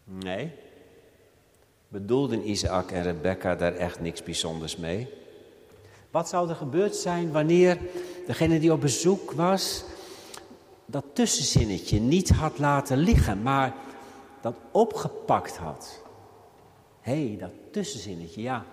Nee, 0.03 0.51
bedoelden 1.87 2.49
Isaac 2.49 2.91
en 2.91 3.03
Rebecca 3.03 3.55
daar 3.55 3.75
echt 3.75 3.99
niks 3.99 4.23
bijzonders 4.23 4.77
mee? 4.77 5.09
Wat 6.11 6.29
zou 6.29 6.49
er 6.49 6.55
gebeurd 6.55 6.95
zijn 6.95 7.31
wanneer 7.31 7.77
degene 8.25 8.59
die 8.59 8.73
op 8.73 8.81
bezoek 8.81 9.31
was, 9.31 9.83
dat 10.85 11.05
tussenzinnetje 11.13 11.99
niet 11.99 12.29
had 12.29 12.59
laten 12.59 12.97
liggen, 12.97 13.41
maar 13.41 13.73
dat 14.41 14.55
opgepakt 14.71 15.57
had? 15.57 16.01
Hé, 17.01 17.27
hey, 17.27 17.37
dat 17.39 17.51
tussenzinnetje, 17.71 18.41
ja. 18.41 18.65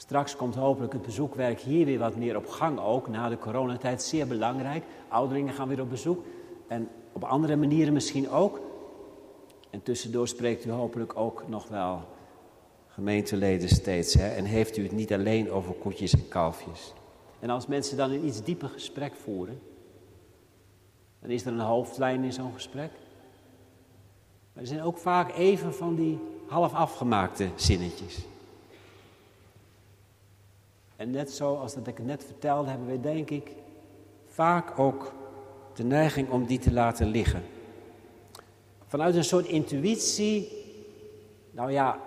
Straks 0.00 0.36
komt 0.36 0.54
hopelijk 0.54 0.92
het 0.92 1.02
bezoekwerk 1.02 1.60
hier 1.60 1.86
weer 1.86 1.98
wat 1.98 2.16
meer 2.16 2.36
op 2.36 2.48
gang 2.48 2.80
ook. 2.80 3.08
Na 3.08 3.28
de 3.28 3.38
coronatijd 3.38 4.02
zeer 4.02 4.26
belangrijk. 4.26 4.84
Ouderlingen 5.08 5.54
gaan 5.54 5.68
weer 5.68 5.80
op 5.80 5.90
bezoek. 5.90 6.24
En 6.66 6.88
op 7.12 7.24
andere 7.24 7.56
manieren 7.56 7.92
misschien 7.92 8.30
ook. 8.30 8.60
En 9.70 9.82
tussendoor 9.82 10.28
spreekt 10.28 10.64
u 10.64 10.70
hopelijk 10.70 11.16
ook 11.16 11.48
nog 11.48 11.68
wel 11.68 12.02
gemeenteleden 12.86 13.68
steeds. 13.68 14.14
Hè? 14.14 14.28
En 14.28 14.44
heeft 14.44 14.76
u 14.76 14.82
het 14.82 14.92
niet 14.92 15.12
alleen 15.12 15.50
over 15.50 15.74
koetjes 15.74 16.12
en 16.12 16.28
kalfjes. 16.28 16.92
En 17.40 17.50
als 17.50 17.66
mensen 17.66 17.96
dan 17.96 18.10
een 18.10 18.26
iets 18.26 18.42
dieper 18.42 18.68
gesprek 18.68 19.14
voeren. 19.14 19.60
Dan 21.20 21.30
is 21.30 21.44
er 21.44 21.52
een 21.52 21.60
hoofdlijn 21.60 22.24
in 22.24 22.32
zo'n 22.32 22.52
gesprek. 22.54 22.90
Maar 24.52 24.62
er 24.62 24.68
zijn 24.68 24.82
ook 24.82 24.98
vaak 24.98 25.36
even 25.36 25.74
van 25.74 25.94
die 25.94 26.18
half 26.46 26.74
afgemaakte 26.74 27.48
zinnetjes. 27.54 28.26
En 30.98 31.10
net 31.10 31.32
zoals 31.32 31.74
dat 31.74 31.86
ik 31.86 31.96
het 31.96 32.06
net 32.06 32.24
vertelde, 32.24 32.68
hebben 32.68 32.86
wij 32.86 33.00
denk 33.00 33.30
ik 33.30 33.52
vaak 34.26 34.78
ook 34.78 35.12
de 35.74 35.84
neiging 35.84 36.30
om 36.30 36.46
die 36.46 36.58
te 36.58 36.72
laten 36.72 37.06
liggen. 37.06 37.42
Vanuit 38.86 39.14
een 39.14 39.24
soort 39.24 39.46
intuïtie, 39.46 40.52
nou 41.50 41.72
ja, 41.72 41.98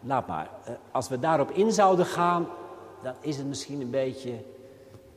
laat 0.00 0.26
maar. 0.26 0.50
Eh, 0.64 0.72
als 0.90 1.08
we 1.08 1.18
daarop 1.18 1.50
in 1.50 1.72
zouden 1.72 2.06
gaan, 2.06 2.46
dan 3.02 3.14
is 3.20 3.36
het 3.36 3.46
misschien 3.46 3.80
een 3.80 3.90
beetje 3.90 4.32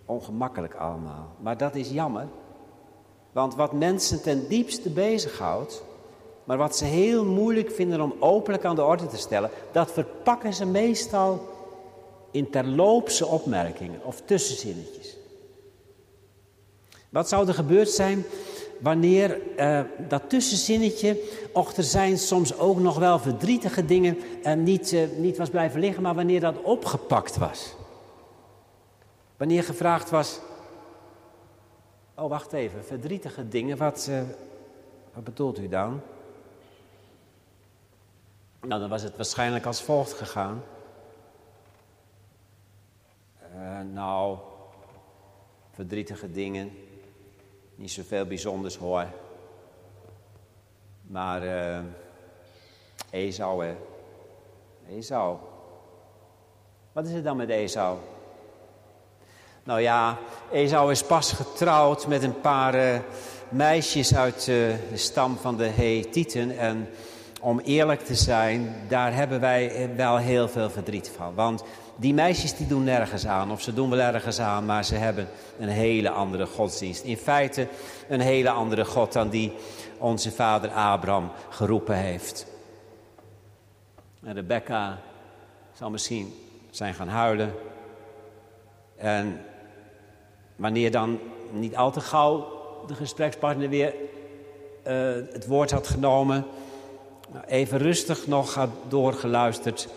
ongemakkelijk 0.05 0.73
allemaal. 0.73 1.27
Maar 1.39 1.57
dat 1.57 1.75
is 1.75 1.89
jammer. 1.89 2.27
Want 3.31 3.55
wat 3.55 3.71
mensen 3.71 4.21
ten 4.21 4.47
diepste 4.47 4.89
bezighoudt, 4.89 5.83
maar 6.43 6.57
wat 6.57 6.75
ze 6.75 6.85
heel 6.85 7.25
moeilijk 7.25 7.71
vinden 7.71 8.01
om 8.01 8.13
openlijk 8.19 8.65
aan 8.65 8.75
de 8.75 8.83
orde 8.83 9.07
te 9.07 9.17
stellen, 9.17 9.50
dat 9.71 9.91
verpakken 9.91 10.53
ze 10.53 10.65
meestal 10.65 11.51
in 12.34 12.50
terloopse 12.50 13.25
opmerkingen 13.25 14.06
of 14.06 14.22
tussenzinnetjes. 14.25 15.18
Wat 17.10 17.30
zou 17.30 17.48
er 17.48 17.54
gebeurd 17.54 17.90
zijn 17.90 18.25
wanneer 18.80 19.42
uh, 19.58 19.82
dat 20.08 20.30
tussenzinnetje, 20.30 21.22
och 21.54 21.74
er 21.74 21.84
zijn 21.84 22.18
soms 22.18 22.58
ook 22.58 22.80
nog 22.80 22.98
wel 22.98 23.20
verdrietige 23.20 23.86
dingen, 23.86 24.18
en 24.44 24.63
niet, 24.63 24.92
uh, 24.92 25.08
niet 25.18 25.38
was 25.38 25.50
blijven 25.50 25.80
liggen, 25.80 26.04
maar 26.04 26.16
wanneer 26.16 26.40
dat 26.40 26.62
opgepakt 26.62 27.38
was? 27.38 27.75
Wanneer 29.38 29.63
gevraagd 29.63 30.10
was, 30.10 30.40
oh 32.16 32.30
wacht 32.30 32.54
even, 32.54 32.86
verdrietige 32.86 33.48
dingen, 33.48 33.78
wat, 33.78 34.10
wat 35.13 35.24
bedoelt 35.24 35.60
u 35.60 35.68
dan? 35.68 36.02
Nou, 38.62 38.80
dan 38.82 38.90
was 38.90 39.02
het 39.02 39.16
waarschijnlijk 39.16 39.66
als 39.66 39.82
volgt 39.82 40.13
gegaan. 40.13 40.63
Uh, 43.55 43.79
nou, 43.93 44.38
verdrietige 45.72 46.31
dingen. 46.31 46.72
Niet 47.75 47.91
zoveel 47.91 48.25
bijzonders 48.25 48.77
hoor. 48.77 49.05
Maar 51.01 51.43
uh, 51.43 51.79
Esau, 53.10 53.65
hè. 53.65 53.75
Wat 56.91 57.05
is 57.05 57.13
het 57.13 57.24
dan 57.24 57.38
met 57.38 57.50
Esau? 57.50 57.98
Nou 59.63 59.79
ja, 59.79 60.17
Esau 60.51 60.91
is 60.91 61.03
pas 61.03 61.31
getrouwd 61.31 62.07
met 62.07 62.24
een 62.24 62.41
paar 62.41 62.75
uh, 62.75 63.00
meisjes 63.50 64.15
uit 64.15 64.45
de 64.45 64.77
stam 64.93 65.38
van 65.38 65.57
de 65.57 65.67
Hethieten. 65.67 66.57
En 66.57 66.89
om 67.41 67.60
eerlijk 67.60 68.01
te 68.01 68.15
zijn, 68.15 68.75
daar 68.88 69.13
hebben 69.13 69.39
wij 69.39 69.89
wel 69.95 70.17
heel 70.17 70.48
veel 70.48 70.69
verdriet 70.69 71.10
van. 71.15 71.36
Want 71.36 71.63
die 71.95 72.13
meisjes 72.13 72.55
die 72.55 72.67
doen 72.67 72.83
nergens 72.83 73.27
aan, 73.27 73.51
of 73.51 73.62
ze 73.62 73.73
doen 73.73 73.89
wel 73.89 74.00
ergens 74.00 74.39
aan, 74.39 74.65
maar 74.65 74.85
ze 74.85 74.95
hebben 74.95 75.27
een 75.59 75.69
hele 75.69 76.09
andere 76.09 76.45
godsdienst. 76.45 77.03
In 77.03 77.17
feite 77.17 77.67
een 78.07 78.21
hele 78.21 78.50
andere 78.50 78.85
God 78.85 79.13
dan 79.13 79.29
die 79.29 79.53
onze 79.97 80.31
vader 80.31 80.71
Abraham 80.71 81.31
geroepen 81.50 81.95
heeft. 81.95 82.45
Rebecca 84.21 85.00
zal 85.73 85.89
misschien 85.89 86.33
zijn 86.69 86.93
gaan 86.93 87.07
huilen. 87.07 87.53
En 88.95 89.41
wanneer 90.55 90.91
dan 90.91 91.19
niet 91.51 91.75
al 91.75 91.91
te 91.91 92.01
gauw 92.01 92.62
de 92.88 92.95
gesprekspartner 92.95 93.69
weer 93.69 93.93
uh, 94.88 95.13
het 95.31 95.47
woord 95.47 95.71
had 95.71 95.88
genomen, 95.88 96.45
even 97.45 97.77
rustig 97.77 98.27
nog 98.27 98.53
had 98.53 98.69
doorgeluisterd, 98.88 99.88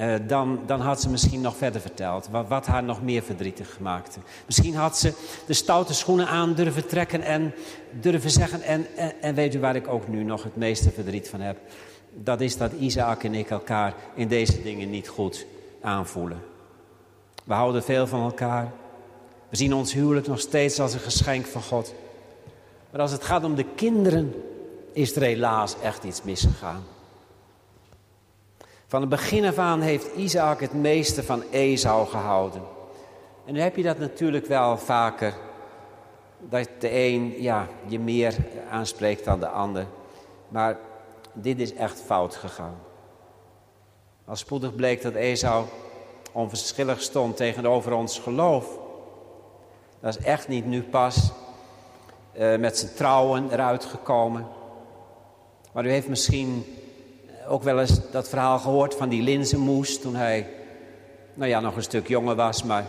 uh, 0.00 0.14
dan, 0.26 0.60
dan 0.66 0.80
had 0.80 1.00
ze 1.00 1.08
misschien 1.08 1.40
nog 1.40 1.56
verder 1.56 1.80
verteld 1.80 2.28
wat, 2.30 2.48
wat, 2.48 2.66
haar 2.66 2.82
nog 2.82 3.02
meer 3.02 3.22
verdrietig 3.22 3.78
maakte. 3.80 4.20
Misschien 4.46 4.74
had 4.74 4.98
ze 4.98 5.12
de 5.46 5.52
stoute 5.52 5.94
schoenen 5.94 6.26
aan 6.26 6.54
durven 6.54 6.86
trekken 6.86 7.22
en 7.22 7.54
durven 8.00 8.30
zeggen, 8.30 8.62
en, 8.62 8.86
en, 8.96 9.12
en 9.20 9.34
weet 9.34 9.54
u 9.54 9.60
waar 9.60 9.76
ik 9.76 9.88
ook 9.88 10.08
nu 10.08 10.22
nog 10.22 10.42
het 10.42 10.56
meeste 10.56 10.90
verdriet 10.90 11.28
van 11.28 11.40
heb? 11.40 11.58
Dat 12.14 12.40
is 12.40 12.56
dat 12.56 12.72
Isaac 12.72 13.24
en 13.24 13.34
ik 13.34 13.50
elkaar 13.50 13.94
in 14.14 14.28
deze 14.28 14.62
dingen 14.62 14.90
niet 14.90 15.08
goed 15.08 15.46
aanvoelen. 15.80 16.42
We 17.44 17.52
houden 17.52 17.82
veel 17.82 18.06
van 18.06 18.22
elkaar. 18.22 18.72
We 19.48 19.56
zien 19.56 19.74
ons 19.74 19.92
huwelijk 19.92 20.26
nog 20.26 20.40
steeds 20.40 20.80
als 20.80 20.94
een 20.94 21.00
geschenk 21.00 21.46
van 21.46 21.62
God. 21.62 21.94
Maar 22.90 23.00
als 23.00 23.12
het 23.12 23.24
gaat 23.24 23.44
om 23.44 23.54
de 23.54 23.66
kinderen, 23.74 24.34
is 24.92 25.16
er 25.16 25.22
helaas 25.22 25.76
echt 25.82 26.04
iets 26.04 26.22
misgegaan. 26.22 26.82
Van 28.90 29.00
het 29.00 29.10
begin 29.10 29.44
af 29.44 29.58
aan 29.58 29.80
heeft 29.80 30.14
Isaac 30.16 30.60
het 30.60 30.72
meeste 30.72 31.22
van 31.22 31.42
Esau 31.50 32.06
gehouden. 32.06 32.62
En 33.46 33.52
nu 33.52 33.60
heb 33.60 33.76
je 33.76 33.82
dat 33.82 33.98
natuurlijk 33.98 34.46
wel 34.46 34.78
vaker. 34.78 35.34
Dat 36.38 36.68
de 36.78 36.98
een 36.98 37.34
ja, 37.38 37.68
je 37.86 37.98
meer 37.98 38.36
aanspreekt 38.70 39.24
dan 39.24 39.40
de 39.40 39.48
ander. 39.48 39.86
Maar 40.48 40.78
dit 41.32 41.60
is 41.60 41.74
echt 41.74 42.00
fout 42.00 42.36
gegaan. 42.36 42.74
Als 44.24 44.40
spoedig 44.40 44.74
bleek 44.74 45.02
dat 45.02 45.14
Esau 45.14 45.64
onverschillig 46.32 47.02
stond 47.02 47.36
tegenover 47.36 47.92
ons 47.92 48.18
geloof. 48.18 48.78
Dat 50.00 50.16
is 50.18 50.24
echt 50.24 50.48
niet 50.48 50.66
nu 50.66 50.82
pas 50.82 51.30
uh, 52.38 52.56
met 52.56 52.78
zijn 52.78 52.94
trouwen 52.94 53.50
eruit 53.50 53.84
gekomen. 53.84 54.46
Maar 55.72 55.86
u 55.86 55.90
heeft 55.90 56.08
misschien 56.08 56.64
ook 57.50 57.62
wel 57.62 57.80
eens 57.80 58.10
dat 58.10 58.28
verhaal 58.28 58.58
gehoord 58.58 58.94
van 58.94 59.08
die 59.08 59.22
linzenmoes 59.22 60.00
toen 60.00 60.14
hij, 60.14 60.46
nou 61.34 61.50
ja, 61.50 61.60
nog 61.60 61.76
een 61.76 61.82
stuk 61.82 62.08
jonger 62.08 62.34
was. 62.34 62.62
Maar 62.62 62.84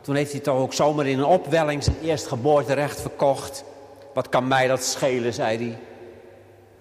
toen 0.00 0.14
heeft 0.14 0.32
hij 0.32 0.40
toch 0.40 0.58
ook 0.58 0.72
zomaar 0.72 1.06
in 1.06 1.18
een 1.18 1.24
opwelling 1.24 1.82
zijn 1.84 1.96
eerstgeboorterecht 2.02 3.00
verkocht. 3.00 3.64
Wat 4.14 4.28
kan 4.28 4.48
mij 4.48 4.66
dat 4.66 4.84
schelen, 4.84 5.32
zei 5.34 5.56
hij. 5.56 5.78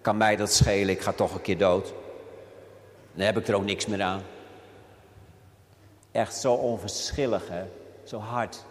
Kan 0.02 0.18
mij 0.18 0.36
dat 0.36 0.52
schelen, 0.52 0.90
ik 0.90 1.02
ga 1.02 1.12
toch 1.12 1.34
een 1.34 1.42
keer 1.42 1.58
dood. 1.58 1.94
Dan 3.14 3.26
heb 3.26 3.38
ik 3.38 3.48
er 3.48 3.56
ook 3.56 3.66
niks 3.66 3.86
meer 3.86 4.02
aan. 4.02 4.22
Echt 6.12 6.36
zo 6.36 6.54
onverschillig, 6.54 7.48
hè? 7.50 7.64
Zo 8.04 8.18
hard. 8.18 8.64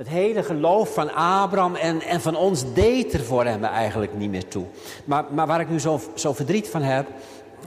Het 0.00 0.08
hele 0.08 0.42
geloof 0.42 0.94
van 0.94 1.14
Abraham 1.14 1.74
en, 1.74 2.02
en 2.02 2.20
van 2.20 2.36
ons 2.36 2.72
deed 2.74 3.12
er 3.12 3.24
voor 3.24 3.44
hem 3.44 3.64
eigenlijk 3.64 4.14
niet 4.14 4.30
meer 4.30 4.48
toe. 4.48 4.64
Maar, 5.04 5.24
maar 5.30 5.46
waar 5.46 5.60
ik 5.60 5.70
nu 5.70 5.80
zo, 5.80 6.00
zo 6.14 6.32
verdriet 6.32 6.68
van 6.68 6.82
heb, 6.82 7.06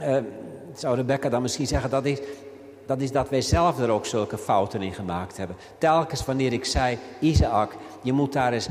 uh, 0.00 0.16
zou 0.74 0.96
Rebecca 0.96 1.28
dan 1.28 1.42
misschien 1.42 1.66
zeggen, 1.66 1.90
dat 1.90 2.04
is, 2.04 2.18
dat 2.86 3.00
is 3.00 3.12
dat 3.12 3.28
wij 3.28 3.40
zelf 3.40 3.78
er 3.78 3.90
ook 3.90 4.06
zulke 4.06 4.38
fouten 4.38 4.82
in 4.82 4.92
gemaakt 4.92 5.36
hebben. 5.36 5.56
Telkens 5.78 6.24
wanneer 6.24 6.52
ik 6.52 6.64
zei, 6.64 6.98
Isaac, 7.20 7.76
je 8.02 8.12
moet 8.12 8.32
daar 8.32 8.52
eens 8.52 8.68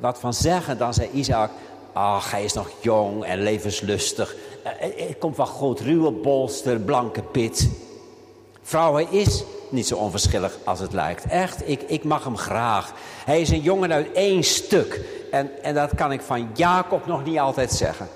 wat 0.00 0.18
van 0.18 0.34
zeggen, 0.34 0.78
dan 0.78 0.94
zei 0.94 1.08
Isaac, 1.12 1.50
ach, 1.92 2.30
hij 2.30 2.44
is 2.44 2.52
nog 2.52 2.70
jong 2.80 3.24
en 3.24 3.42
levenslustig. 3.42 4.36
Het 4.64 5.18
komt 5.18 5.36
wel 5.36 5.46
goed, 5.46 5.80
ruwe 5.80 6.10
bolster, 6.10 6.80
blanke 6.80 7.22
pit. 7.22 7.68
Vrouw, 8.70 8.94
hij 8.94 9.06
is 9.10 9.44
niet 9.68 9.86
zo 9.86 9.96
onverschillig 9.96 10.58
als 10.64 10.80
het 10.80 10.92
lijkt. 10.92 11.24
Echt, 11.24 11.68
ik, 11.68 11.82
ik 11.82 12.04
mag 12.04 12.24
hem 12.24 12.36
graag. 12.36 12.92
Hij 13.24 13.40
is 13.40 13.50
een 13.50 13.60
jongen 13.60 13.92
uit 13.92 14.12
één 14.12 14.42
stuk. 14.42 15.00
En, 15.30 15.62
en 15.62 15.74
dat 15.74 15.94
kan 15.94 16.12
ik 16.12 16.20
van 16.20 16.50
Jacob 16.54 17.06
nog 17.06 17.24
niet 17.24 17.38
altijd 17.38 17.72
zeggen. 17.72 18.08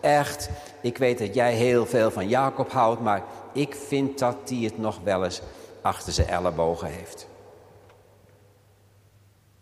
Echt, 0.00 0.50
ik 0.80 0.98
weet 0.98 1.18
dat 1.18 1.34
jij 1.34 1.54
heel 1.54 1.86
veel 1.86 2.10
van 2.10 2.28
Jacob 2.28 2.72
houdt, 2.72 3.00
maar 3.00 3.22
ik 3.52 3.74
vind 3.74 4.18
dat 4.18 4.36
hij 4.44 4.58
het 4.58 4.78
nog 4.78 5.00
wel 5.04 5.24
eens 5.24 5.42
achter 5.80 6.12
zijn 6.12 6.28
ellebogen 6.28 6.88
heeft. 6.88 7.28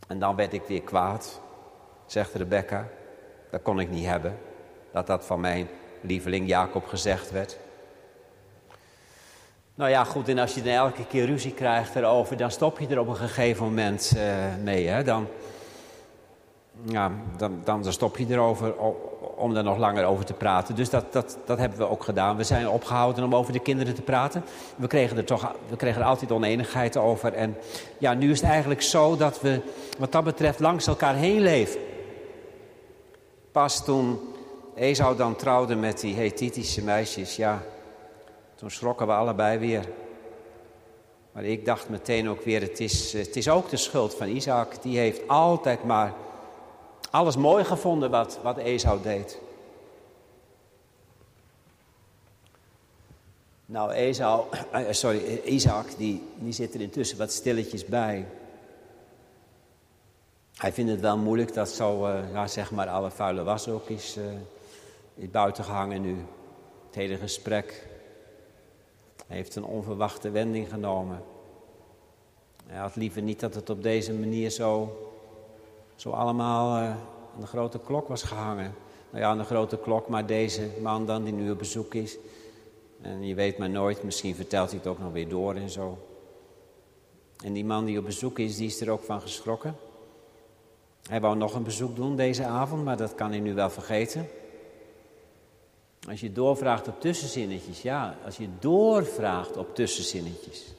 En 0.06 0.18
dan 0.18 0.36
werd 0.36 0.52
ik 0.52 0.62
weer 0.66 0.82
kwaad, 0.82 1.40
zegt 2.06 2.34
Rebecca. 2.34 2.88
Dat 3.50 3.62
kon 3.62 3.80
ik 3.80 3.90
niet 3.90 4.06
hebben, 4.06 4.38
dat 4.92 5.06
dat 5.06 5.24
van 5.24 5.40
mijn 5.40 5.68
lieveling 6.00 6.48
Jacob 6.48 6.86
gezegd 6.86 7.30
werd. 7.30 7.58
Nou 9.80 9.92
ja, 9.92 10.04
goed, 10.04 10.28
en 10.28 10.38
als 10.38 10.54
je 10.54 10.62
dan 10.62 10.72
elke 10.72 11.06
keer 11.06 11.26
ruzie 11.26 11.52
krijgt 11.52 11.96
erover, 11.96 12.36
dan 12.36 12.50
stop 12.50 12.78
je 12.78 12.86
er 12.86 13.00
op 13.00 13.08
een 13.08 13.16
gegeven 13.16 13.64
moment 13.64 14.12
uh, 14.16 14.22
mee. 14.62 14.86
Hè? 14.86 15.02
Dan, 15.02 15.26
ja, 16.82 17.12
dan, 17.36 17.60
dan, 17.64 17.92
stop 17.92 18.16
je 18.18 18.26
erover 18.28 18.74
om 19.36 19.56
er 19.56 19.64
nog 19.64 19.78
langer 19.78 20.04
over 20.04 20.24
te 20.24 20.32
praten. 20.32 20.74
Dus 20.74 20.90
dat, 20.90 21.12
dat, 21.12 21.38
dat 21.46 21.58
hebben 21.58 21.78
we 21.78 21.88
ook 21.88 22.04
gedaan. 22.04 22.36
We 22.36 22.44
zijn 22.44 22.68
opgehouden 22.68 23.24
om 23.24 23.34
over 23.34 23.52
de 23.52 23.58
kinderen 23.58 23.94
te 23.94 24.02
praten. 24.02 24.44
We 24.76 24.86
kregen 24.86 25.16
er, 25.16 25.24
toch, 25.24 25.54
we 25.68 25.76
kregen 25.76 26.02
altijd 26.02 26.32
oneenigheid 26.32 26.96
over. 26.96 27.32
En 27.32 27.56
ja, 27.98 28.14
nu 28.14 28.30
is 28.30 28.40
het 28.40 28.50
eigenlijk 28.50 28.82
zo 28.82 29.16
dat 29.16 29.40
we 29.40 29.60
wat 29.98 30.12
dat 30.12 30.24
betreft 30.24 30.60
langs 30.60 30.86
elkaar 30.86 31.14
heen 31.14 31.40
leven. 31.40 31.80
Pas 33.52 33.84
toen 33.84 34.20
Esau 34.74 35.16
dan 35.16 35.36
trouwde 35.36 35.74
met 35.74 36.00
die 36.00 36.14
Hethitische 36.14 36.82
meisjes, 36.82 37.36
ja, 37.36 37.62
toen 38.60 38.70
schrokken 38.70 39.06
we 39.06 39.12
allebei 39.12 39.58
weer. 39.58 39.88
Maar 41.32 41.44
ik 41.44 41.64
dacht 41.64 41.88
meteen 41.88 42.28
ook 42.28 42.44
weer, 42.44 42.60
het 42.60 42.80
is, 42.80 43.12
het 43.12 43.36
is 43.36 43.48
ook 43.48 43.68
de 43.68 43.76
schuld 43.76 44.14
van 44.14 44.28
Isaac. 44.28 44.82
Die 44.82 44.98
heeft 44.98 45.28
altijd 45.28 45.84
maar 45.84 46.14
alles 47.10 47.36
mooi 47.36 47.64
gevonden 47.64 48.10
wat, 48.10 48.38
wat 48.42 48.58
Esau 48.58 49.02
deed. 49.02 49.38
Nou, 53.66 53.92
Esau, 53.92 54.44
eh, 54.72 54.84
sorry, 54.90 55.40
Isaac, 55.44 55.86
die, 55.96 56.22
die 56.34 56.52
zit 56.52 56.74
er 56.74 56.80
intussen 56.80 57.18
wat 57.18 57.32
stilletjes 57.32 57.84
bij. 57.84 58.26
Hij 60.56 60.72
vindt 60.72 60.90
het 60.90 61.00
wel 61.00 61.18
moeilijk 61.18 61.54
dat 61.54 61.68
zo, 61.68 62.06
uh, 62.06 62.32
ja, 62.32 62.46
zeg 62.46 62.70
maar, 62.70 62.88
alle 62.88 63.10
vuile 63.10 63.42
was 63.42 63.68
ook 63.68 63.88
is, 63.88 64.16
uh, 64.16 64.24
is 65.14 65.30
buiten 65.30 65.64
gehangen 65.64 66.02
nu. 66.02 66.16
Het 66.86 66.94
hele 66.94 67.16
gesprek 67.16 67.88
heeft 69.30 69.56
een 69.56 69.64
onverwachte 69.64 70.30
wending 70.30 70.68
genomen. 70.68 71.22
Hij 72.66 72.78
had 72.78 72.96
liever 72.96 73.22
niet 73.22 73.40
dat 73.40 73.54
het 73.54 73.70
op 73.70 73.82
deze 73.82 74.14
manier 74.14 74.50
zo, 74.50 74.96
zo 75.96 76.10
allemaal 76.10 76.82
uh, 76.82 76.88
aan 77.34 77.40
de 77.40 77.46
grote 77.46 77.78
klok 77.78 78.08
was 78.08 78.22
gehangen. 78.22 78.74
Nou 79.10 79.22
ja, 79.22 79.30
aan 79.30 79.38
de 79.38 79.44
grote 79.44 79.78
klok, 79.78 80.08
maar 80.08 80.26
deze 80.26 80.68
man 80.82 81.06
dan 81.06 81.24
die 81.24 81.32
nu 81.32 81.50
op 81.50 81.58
bezoek 81.58 81.94
is. 81.94 82.18
En 83.00 83.26
je 83.26 83.34
weet 83.34 83.58
maar 83.58 83.70
nooit, 83.70 84.02
misschien 84.02 84.34
vertelt 84.34 84.70
hij 84.70 84.78
het 84.78 84.88
ook 84.88 84.98
nog 84.98 85.12
weer 85.12 85.28
door 85.28 85.54
en 85.54 85.70
zo. 85.70 85.98
En 87.44 87.52
die 87.52 87.64
man 87.64 87.84
die 87.84 87.98
op 87.98 88.04
bezoek 88.04 88.38
is, 88.38 88.56
die 88.56 88.66
is 88.66 88.80
er 88.80 88.90
ook 88.90 89.02
van 89.02 89.20
geschrokken. 89.20 89.76
Hij 91.08 91.20
wou 91.20 91.36
nog 91.36 91.54
een 91.54 91.62
bezoek 91.62 91.96
doen 91.96 92.16
deze 92.16 92.44
avond, 92.44 92.84
maar 92.84 92.96
dat 92.96 93.14
kan 93.14 93.30
hij 93.30 93.40
nu 93.40 93.54
wel 93.54 93.70
vergeten. 93.70 94.28
Als 96.08 96.20
je 96.20 96.32
doorvraagt 96.32 96.88
op 96.88 97.00
tussenzinnetjes, 97.00 97.82
ja, 97.82 98.16
als 98.24 98.36
je 98.36 98.48
doorvraagt 98.58 99.56
op 99.56 99.74
tussenzinnetjes, 99.74 100.74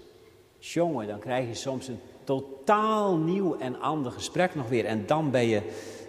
jongen, 0.59 1.07
dan 1.07 1.19
krijg 1.19 1.47
je 1.47 1.53
soms 1.53 1.87
een 1.87 1.99
totaal 2.23 3.15
nieuw 3.17 3.57
en 3.57 3.81
ander 3.81 4.11
gesprek 4.11 4.55
nog 4.55 4.69
weer. 4.69 4.85
En 4.85 5.05
dan 5.05 5.31
ben 5.31 5.47
je 5.47 5.61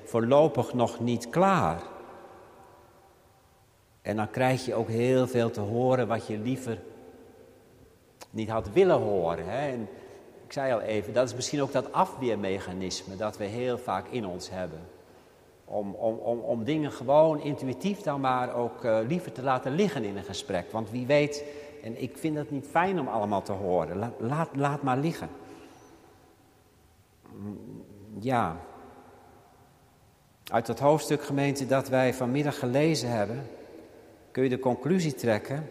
voorlopig 0.05 0.75
nog 0.75 1.01
niet 1.01 1.31
klaar. 1.31 1.83
En 4.03 4.17
dan 4.17 4.31
krijg 4.31 4.65
je 4.65 4.75
ook 4.75 4.89
heel 4.89 5.27
veel 5.27 5.51
te 5.51 5.61
horen 5.61 6.09
wat 6.09 6.27
je 6.27 6.39
liever 6.39 6.83
niet 8.31 8.49
had 8.49 8.73
willen 8.73 8.99
horen. 8.99 9.47
Hè? 9.47 9.71
En 9.71 9.89
ik 10.47 10.53
zei 10.53 10.73
al 10.73 10.81
even, 10.81 11.13
dat 11.13 11.29
is 11.29 11.35
misschien 11.35 11.63
ook 11.63 11.73
dat 11.73 11.93
afweermechanisme 11.93 13.17
dat 13.17 13.37
we 13.37 13.45
heel 13.45 13.79
vaak 13.79 14.09
in 14.09 14.27
ons 14.27 14.51
hebben. 14.51 14.81
Om, 15.65 15.95
om, 15.95 16.39
om, 16.39 16.65
dingen 16.65 16.93
gewoon 16.93 17.41
intuïtief 17.41 18.01
dan 18.01 18.21
maar 18.21 18.55
ook 18.55 18.85
uh, 18.85 18.99
liever 19.07 19.33
te 19.33 19.43
laten 19.43 19.75
liggen 19.75 20.05
in 20.05 20.17
een 20.17 20.25
gesprek. 20.25 20.71
Want 20.71 20.91
wie 20.91 21.07
weet, 21.07 21.45
en 21.83 22.03
ik 22.03 22.19
vind 22.19 22.37
het 22.37 22.51
niet 22.51 22.67
fijn 22.67 23.01
om 23.01 23.09
allemaal 23.09 23.43
te 23.43 23.53
horen. 23.53 23.99
Laat, 23.99 24.15
laat, 24.19 24.49
laat 24.57 24.83
maar 24.83 24.99
liggen. 24.99 25.29
Mm, 27.37 27.85
ja. 28.19 28.57
Uit 30.51 30.67
het 30.67 30.79
hoofdstuk 30.79 31.23
gemeente 31.23 31.67
dat 31.67 31.89
wij 31.89 32.15
vanmiddag 32.15 32.59
gelezen 32.59 33.09
hebben, 33.09 33.47
kun 34.31 34.43
je 34.43 34.49
de 34.49 34.59
conclusie 34.59 35.15
trekken 35.15 35.71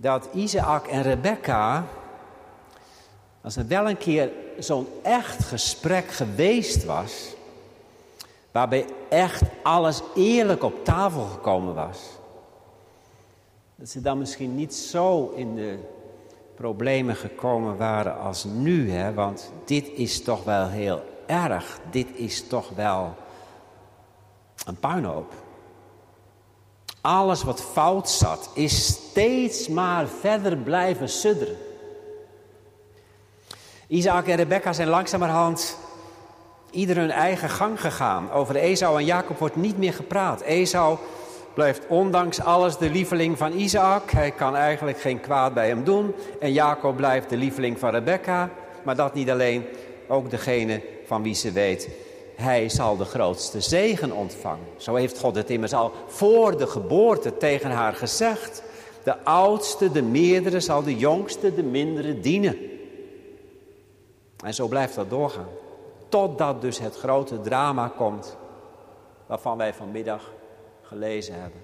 dat 0.00 0.28
Isaac 0.34 0.86
en 0.86 1.02
Rebecca, 1.02 1.86
als 3.40 3.56
er 3.56 3.66
wel 3.66 3.88
een 3.88 3.98
keer 3.98 4.30
zo'n 4.58 4.86
echt 5.02 5.44
gesprek 5.44 6.10
geweest 6.10 6.84
was, 6.84 7.34
waarbij 8.52 8.86
echt 9.08 9.42
alles 9.62 10.02
eerlijk 10.14 10.62
op 10.62 10.84
tafel 10.84 11.24
gekomen 11.24 11.74
was, 11.74 11.98
dat 13.76 13.88
ze 13.88 14.00
dan 14.00 14.18
misschien 14.18 14.54
niet 14.54 14.74
zo 14.74 15.32
in 15.34 15.54
de 15.54 15.78
problemen 16.54 17.16
gekomen 17.16 17.76
waren 17.76 18.20
als 18.20 18.44
nu, 18.44 18.90
hè? 18.90 19.14
want 19.14 19.52
dit 19.64 19.88
is 19.88 20.22
toch 20.22 20.44
wel 20.44 20.68
heel 20.68 21.02
erg, 21.26 21.78
dit 21.90 22.08
is 22.14 22.46
toch 22.46 22.68
wel 22.68 23.14
een 24.66 24.76
puinhoop. 24.76 25.32
Alles 27.00 27.42
wat 27.42 27.60
fout 27.60 28.10
zat, 28.10 28.50
is 28.54 28.86
steeds 28.86 29.68
maar 29.68 30.06
verder 30.06 30.56
blijven 30.56 31.08
sudderen. 31.08 31.56
Isaac 33.86 34.26
en 34.26 34.36
Rebecca 34.36 34.72
zijn 34.72 34.88
langzamerhand 34.88 35.76
ieder 36.70 36.96
hun 36.96 37.10
eigen 37.10 37.48
gang 37.48 37.80
gegaan. 37.80 38.30
Over 38.32 38.56
Esau 38.56 38.98
en 38.98 39.04
Jacob 39.04 39.38
wordt 39.38 39.56
niet 39.56 39.78
meer 39.78 39.92
gepraat. 39.92 40.40
Esau 40.40 40.98
blijft 41.54 41.86
ondanks 41.88 42.40
alles 42.40 42.76
de 42.76 42.90
lieveling 42.90 43.38
van 43.38 43.52
Isaac. 43.52 44.10
Hij 44.10 44.30
kan 44.30 44.56
eigenlijk 44.56 45.00
geen 45.00 45.20
kwaad 45.20 45.54
bij 45.54 45.68
hem 45.68 45.84
doen. 45.84 46.14
En 46.40 46.52
Jacob 46.52 46.96
blijft 46.96 47.28
de 47.28 47.36
lieveling 47.36 47.78
van 47.78 47.90
Rebecca. 47.90 48.50
Maar 48.82 48.96
dat 48.96 49.14
niet 49.14 49.30
alleen, 49.30 49.64
ook 50.08 50.30
degene 50.30 50.82
van 51.06 51.22
wie 51.22 51.34
ze 51.34 51.52
weet 51.52 51.88
hij 52.40 52.68
zal 52.68 52.96
de 52.96 53.04
grootste 53.04 53.60
zegen 53.60 54.12
ontvangen. 54.12 54.66
Zo 54.76 54.94
heeft 54.94 55.18
God 55.18 55.34
het 55.34 55.50
immers 55.50 55.72
al 55.72 55.92
voor 56.06 56.58
de 56.58 56.66
geboorte 56.66 57.36
tegen 57.36 57.70
haar 57.70 57.94
gezegd. 57.94 58.62
De 59.02 59.24
oudste, 59.24 59.92
de 59.92 60.02
meerdere, 60.02 60.60
zal 60.60 60.82
de 60.82 60.96
jongste, 60.96 61.54
de 61.54 61.62
mindere 61.62 62.20
dienen. 62.20 62.56
En 64.44 64.54
zo 64.54 64.66
blijft 64.66 64.94
dat 64.94 65.10
doorgaan. 65.10 65.48
Totdat 66.10 66.60
dus 66.60 66.78
het 66.78 66.96
grote 66.96 67.40
drama 67.40 67.88
komt, 67.88 68.36
waarvan 69.26 69.56
wij 69.56 69.74
vanmiddag 69.74 70.32
gelezen 70.82 71.34
hebben. 71.34 71.60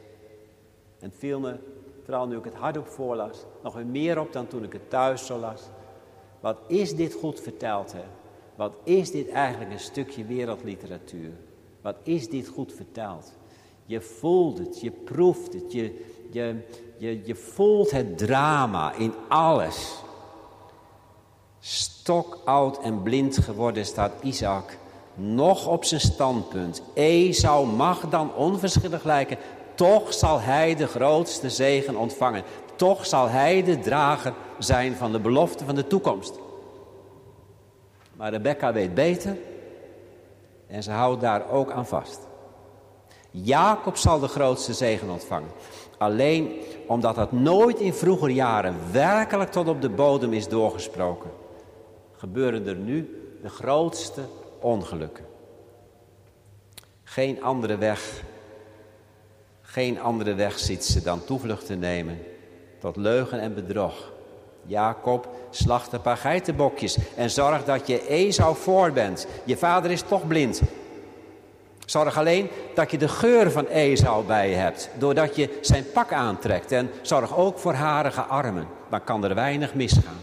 En 0.98 1.08
het 1.08 1.18
viel 1.18 1.40
me, 1.40 1.56
vooral 2.04 2.26
nu 2.26 2.36
ik 2.36 2.44
het 2.44 2.54
hardop 2.54 2.88
voorlas, 2.88 3.44
nog 3.62 3.74
weer 3.74 3.86
meer 3.86 4.20
op 4.20 4.32
dan 4.32 4.46
toen 4.46 4.64
ik 4.64 4.72
het 4.72 4.90
thuis 4.90 5.26
zo 5.26 5.38
las. 5.38 5.62
Wat 6.40 6.56
is 6.66 6.96
dit 6.96 7.14
goed 7.14 7.40
verteld, 7.40 7.92
hè? 7.92 8.04
Wat 8.54 8.72
is 8.84 9.10
dit 9.10 9.28
eigenlijk 9.28 9.72
een 9.72 9.80
stukje 9.80 10.24
wereldliteratuur? 10.24 11.32
Wat 11.80 11.96
is 12.02 12.28
dit 12.28 12.48
goed 12.48 12.72
verteld? 12.72 13.32
Je 13.84 14.00
voelt 14.00 14.58
het, 14.58 14.80
je 14.80 14.90
proeft 14.90 15.52
het, 15.52 15.72
je, 15.72 16.04
je, 16.30 16.66
je, 16.96 17.26
je 17.26 17.34
voelt 17.34 17.90
het 17.90 18.18
drama 18.18 18.94
in 18.94 19.12
alles. 19.28 20.04
Stokoud 21.68 22.78
en 22.78 23.02
blind 23.02 23.38
geworden 23.38 23.86
staat 23.86 24.12
Isaac 24.22 24.78
nog 25.14 25.66
op 25.66 25.84
zijn 25.84 26.00
standpunt. 26.00 26.82
Esau 26.94 27.66
mag 27.66 28.08
dan 28.08 28.34
onverschillig 28.34 29.04
lijken, 29.04 29.38
toch 29.74 30.14
zal 30.14 30.40
hij 30.40 30.74
de 30.74 30.86
grootste 30.86 31.50
zegen 31.50 31.96
ontvangen. 31.96 32.42
Toch 32.76 33.06
zal 33.06 33.28
hij 33.28 33.62
de 33.62 33.78
drager 33.78 34.34
zijn 34.58 34.96
van 34.96 35.12
de 35.12 35.20
belofte 35.20 35.64
van 35.64 35.74
de 35.74 35.86
toekomst. 35.86 36.38
Maar 38.12 38.30
Rebecca 38.30 38.72
weet 38.72 38.94
beter 38.94 39.36
en 40.66 40.82
ze 40.82 40.90
houdt 40.90 41.20
daar 41.20 41.50
ook 41.50 41.70
aan 41.70 41.86
vast. 41.86 42.20
Jacob 43.30 43.96
zal 43.96 44.20
de 44.20 44.28
grootste 44.28 44.72
zegen 44.72 45.10
ontvangen. 45.10 45.50
Alleen 45.98 46.60
omdat 46.86 47.14
dat 47.14 47.32
nooit 47.32 47.80
in 47.80 47.94
vroeger 47.94 48.30
jaren 48.30 48.76
werkelijk 48.92 49.50
tot 49.50 49.68
op 49.68 49.80
de 49.80 49.90
bodem 49.90 50.32
is 50.32 50.48
doorgesproken, 50.48 51.30
gebeuren 52.16 52.66
er 52.66 52.76
nu 52.76 53.22
de 53.42 53.48
grootste 53.48 54.20
ongelukken. 54.60 55.24
Geen 57.04 57.42
andere 57.42 57.76
weg, 57.76 58.22
geen 59.62 60.00
andere 60.00 60.34
weg 60.34 60.58
ziet 60.58 60.84
ze 60.84 61.02
dan 61.02 61.24
toevlucht 61.24 61.66
te 61.66 61.74
nemen 61.74 62.18
tot 62.78 62.96
leugen 62.96 63.40
en 63.40 63.54
bedrog. 63.54 64.12
Jacob, 64.62 65.28
slacht 65.50 65.92
een 65.92 66.00
paar 66.00 66.16
geitenbokjes 66.16 66.98
en 67.16 67.30
zorg 67.30 67.64
dat 67.64 67.86
je 67.86 68.06
Esau 68.06 68.56
voor 68.56 68.92
bent. 68.92 69.26
Je 69.44 69.56
vader 69.56 69.90
is 69.90 70.02
toch 70.02 70.26
blind. 70.26 70.62
Zorg 71.86 72.18
alleen 72.18 72.48
dat 72.74 72.90
je 72.90 72.98
de 72.98 73.08
geur 73.08 73.50
van 73.50 73.66
Esau 73.66 74.24
bij 74.24 74.50
hebt, 74.52 74.90
doordat 74.98 75.36
je 75.36 75.58
zijn 75.60 75.84
pak 75.92 76.12
aantrekt. 76.12 76.72
En 76.72 76.90
zorg 77.02 77.36
ook 77.36 77.58
voor 77.58 77.74
harige 77.74 78.20
armen, 78.22 78.66
dan 78.90 79.04
kan 79.04 79.24
er 79.24 79.34
weinig 79.34 79.74
misgaan. 79.74 80.20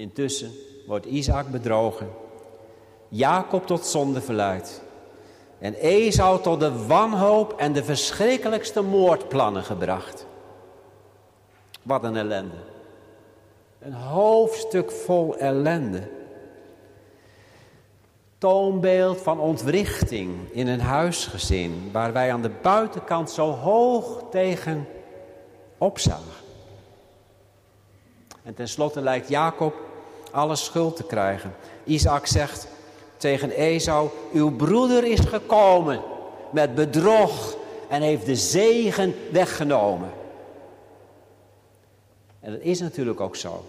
Intussen 0.00 0.52
wordt 0.86 1.06
Isaac 1.06 1.48
bedrogen, 1.48 2.08
Jacob 3.08 3.66
tot 3.66 3.86
zonde 3.86 4.20
verluid 4.20 4.82
en 5.58 5.74
Esau 5.74 6.42
tot 6.42 6.60
de 6.60 6.86
wanhoop 6.86 7.52
en 7.58 7.72
de 7.72 7.84
verschrikkelijkste 7.84 8.80
moordplannen 8.80 9.62
gebracht. 9.62 10.26
Wat 11.82 12.04
een 12.04 12.16
ellende. 12.16 12.56
Een 13.78 13.92
hoofdstuk 13.92 14.90
vol 14.90 15.36
ellende. 15.36 16.10
Toonbeeld 18.38 19.20
van 19.20 19.40
ontwrichting 19.40 20.52
in 20.52 20.66
een 20.66 20.80
huisgezin 20.80 21.90
waar 21.92 22.12
wij 22.12 22.32
aan 22.32 22.42
de 22.42 22.52
buitenkant 22.62 23.30
zo 23.30 23.50
hoog 23.50 24.22
tegen 24.30 24.86
opzagen. 25.78 26.32
En 28.42 28.54
tenslotte 28.54 29.00
lijkt 29.00 29.28
Jacob 29.28 29.88
alle 30.30 30.56
schuld 30.56 30.96
te 30.96 31.04
krijgen. 31.04 31.54
Isaac 31.84 32.26
zegt 32.26 32.66
tegen 33.16 33.50
Esau: 33.50 34.08
Uw 34.32 34.56
broeder 34.56 35.04
is 35.04 35.20
gekomen 35.20 36.02
met 36.50 36.74
bedrog 36.74 37.56
en 37.88 38.02
heeft 38.02 38.26
de 38.26 38.36
zegen 38.36 39.14
weggenomen. 39.32 40.10
En 42.40 42.52
dat 42.52 42.60
is 42.60 42.80
natuurlijk 42.80 43.20
ook 43.20 43.36
zo. 43.36 43.64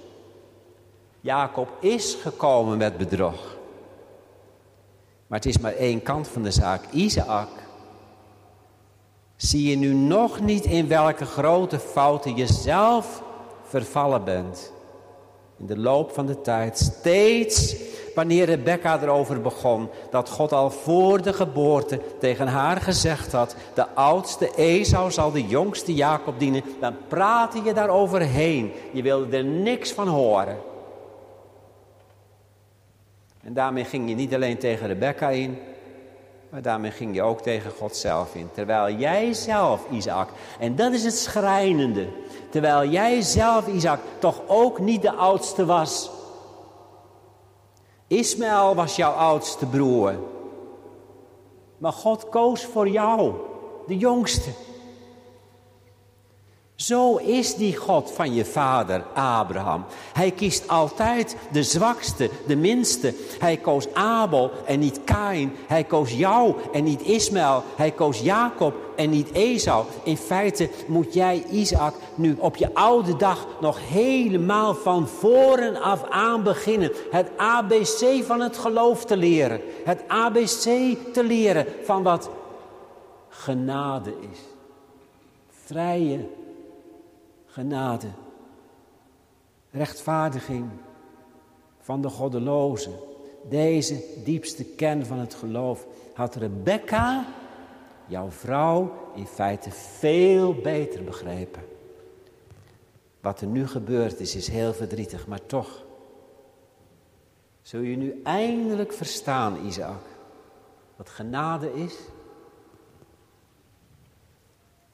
Jacob 1.21 1.69
is 1.80 2.17
gekomen 2.21 2.78
met 2.78 2.97
bedrog. 2.97 3.58
Maar 5.28 5.39
het 5.39 5.47
is 5.47 5.58
maar 5.58 5.74
één 5.74 6.04
kant 6.04 6.28
van 6.28 6.43
de 6.43 6.52
zaak. 6.52 6.84
Isaac, 6.91 7.50
zie 9.36 9.69
je 9.69 9.76
nu 9.76 9.93
nog 9.93 10.39
niet 10.39 10.65
in 10.65 10.88
welke 10.88 11.26
grote 11.26 11.80
fouten 11.80 12.36
je 12.36 12.47
zelf 12.47 13.24
vervallen 13.63 14.24
bent. 14.24 14.71
In 15.62 15.67
de 15.67 15.78
loop 15.78 16.12
van 16.12 16.26
de 16.26 16.41
tijd 16.41 16.78
steeds 16.78 17.76
wanneer 18.15 18.45
Rebecca 18.45 19.02
erover 19.02 19.41
begon 19.41 19.89
dat 20.10 20.30
God 20.30 20.52
al 20.52 20.69
voor 20.69 21.21
de 21.21 21.34
geboorte 21.34 22.00
tegen 22.19 22.47
haar 22.47 22.82
gezegd 22.82 23.32
had, 23.32 23.56
de 23.74 23.88
oudste 23.89 24.56
Esau 24.56 25.12
zal 25.12 25.32
de 25.32 25.47
jongste 25.47 25.93
Jacob 25.93 26.39
dienen, 26.39 26.63
dan 26.80 26.95
praatte 27.08 27.62
je 27.63 27.74
daaroverheen. 27.74 28.71
Je 28.91 29.02
wilde 29.02 29.38
er 29.38 29.43
niks 29.43 29.91
van 29.91 30.08
horen. 30.08 30.58
En 33.43 33.54
daarmee 33.54 33.86
ging 33.86 34.10
je 34.10 34.15
niet 34.15 34.34
alleen 34.34 34.58
tegen 34.58 34.88
Rebecca 34.88 35.30
in, 35.30 35.58
maar 36.50 36.62
daarmee 36.62 36.91
ging 36.91 37.15
je 37.15 37.21
ook 37.21 37.41
tegen 37.41 37.71
God 37.71 37.95
zelf 37.95 38.36
in. 38.36 38.50
Terwijl 38.54 38.95
jij 38.95 39.34
zelf, 39.34 39.86
Isaac, 39.91 40.30
en 40.60 40.76
dat 40.76 40.93
is 40.93 41.04
het 41.04 41.17
schrijnende, 41.17 42.08
terwijl 42.52 42.90
jij 42.90 43.22
zelf, 43.22 43.68
Isaac, 43.68 44.00
toch 44.20 44.42
ook 44.48 44.80
niet 44.80 45.02
de 45.02 45.14
oudste 45.14 45.66
was. 45.66 46.10
Ismaël 48.08 48.76
was 48.76 48.96
jouw 48.96 49.12
oudste 49.12 49.66
broer. 49.66 50.14
Maar 51.78 51.94
God 51.94 52.30
koos 52.30 52.66
voor 52.66 52.88
jou, 52.88 53.34
de 53.88 53.98
jongste. 53.98 54.50
Zo 56.82 57.15
is 57.15 57.56
die 57.56 57.76
God 57.76 58.12
van 58.12 58.34
je 58.34 58.46
vader 58.46 59.04
Abraham. 59.13 59.86
Hij 60.13 60.32
kiest 60.32 60.67
altijd 60.67 61.36
de 61.52 61.63
zwakste, 61.63 62.30
de 62.48 62.56
minste. 62.56 63.13
Hij 63.39 63.58
koos 63.58 63.94
Abel 63.94 64.52
en 64.65 64.80
niet 64.80 65.04
Kain. 65.04 65.54
Hij 65.67 65.84
koos 65.84 66.12
jou 66.13 66.56
en 66.74 66.84
niet 66.84 67.02
Ismaël. 67.02 67.63
Hij 67.76 67.91
koos 67.91 68.20
Jacob 68.20 68.74
en 68.96 69.10
niet 69.10 69.32
Esau. 69.32 69.86
In 70.04 70.17
feite 70.17 70.70
moet 70.88 71.13
jij 71.13 71.44
Isaac 71.50 71.96
nu 72.15 72.36
op 72.39 72.56
je 72.56 72.74
oude 72.74 73.15
dag 73.15 73.48
nog 73.60 73.80
helemaal 73.89 74.74
van 74.74 75.08
voren 75.08 75.82
af 75.82 76.10
aan 76.10 76.44
beginnen. 76.44 76.91
Het 77.12 77.30
ABC 77.38 78.24
van 78.24 78.39
het 78.39 78.58
geloof 78.58 79.06
te 79.06 79.17
leren. 79.17 79.62
Het 79.84 80.04
ABC 80.08 80.96
te 81.13 81.24
leren 81.24 81.65
van 81.84 82.04
wat 82.04 82.30
genade 83.30 84.13
is. 84.32 84.39
Vrije 85.65 86.39
genade, 87.52 88.08
rechtvaardiging 89.72 90.70
van 91.80 92.02
de 92.02 92.10
goddeloze, 92.10 92.90
deze 93.50 94.04
diepste 94.24 94.64
kern 94.64 95.06
van 95.06 95.20
het 95.20 95.34
geloof 95.34 95.88
had 96.14 96.36
Rebecca, 96.36 97.26
jouw 98.08 98.32
vrouw, 98.32 98.92
in 99.16 99.28
feite 99.28 99.72
veel 99.72 100.54
beter 100.54 101.04
begrepen. 101.04 101.64
Wat 103.22 103.42
er 103.42 103.48
nu 103.48 103.68
gebeurd 103.68 104.20
is, 104.20 104.36
is 104.36 104.48
heel 104.48 104.74
verdrietig, 104.74 105.28
maar 105.28 105.46
toch. 105.46 105.84
Zul 107.62 107.82
je 107.82 107.98
nu 107.98 108.22
eindelijk 108.24 108.94
verstaan, 108.94 109.66
Isaac, 109.66 110.04
wat 110.96 111.10
genade 111.10 111.74
is? 111.74 111.96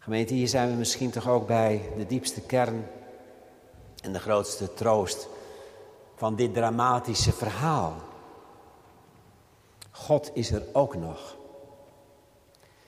Gemeente, 0.07 0.33
hier 0.33 0.47
zijn 0.47 0.69
we 0.69 0.75
misschien 0.75 1.09
toch 1.09 1.27
ook 1.27 1.47
bij 1.47 1.81
de 1.97 2.05
diepste 2.05 2.41
kern 2.41 2.87
en 4.01 4.13
de 4.13 4.19
grootste 4.19 4.73
troost 4.73 5.27
van 6.15 6.35
dit 6.35 6.53
dramatische 6.53 7.31
verhaal. 7.31 7.93
God 9.91 10.31
is 10.33 10.51
er 10.51 10.63
ook 10.73 10.95
nog. 10.95 11.37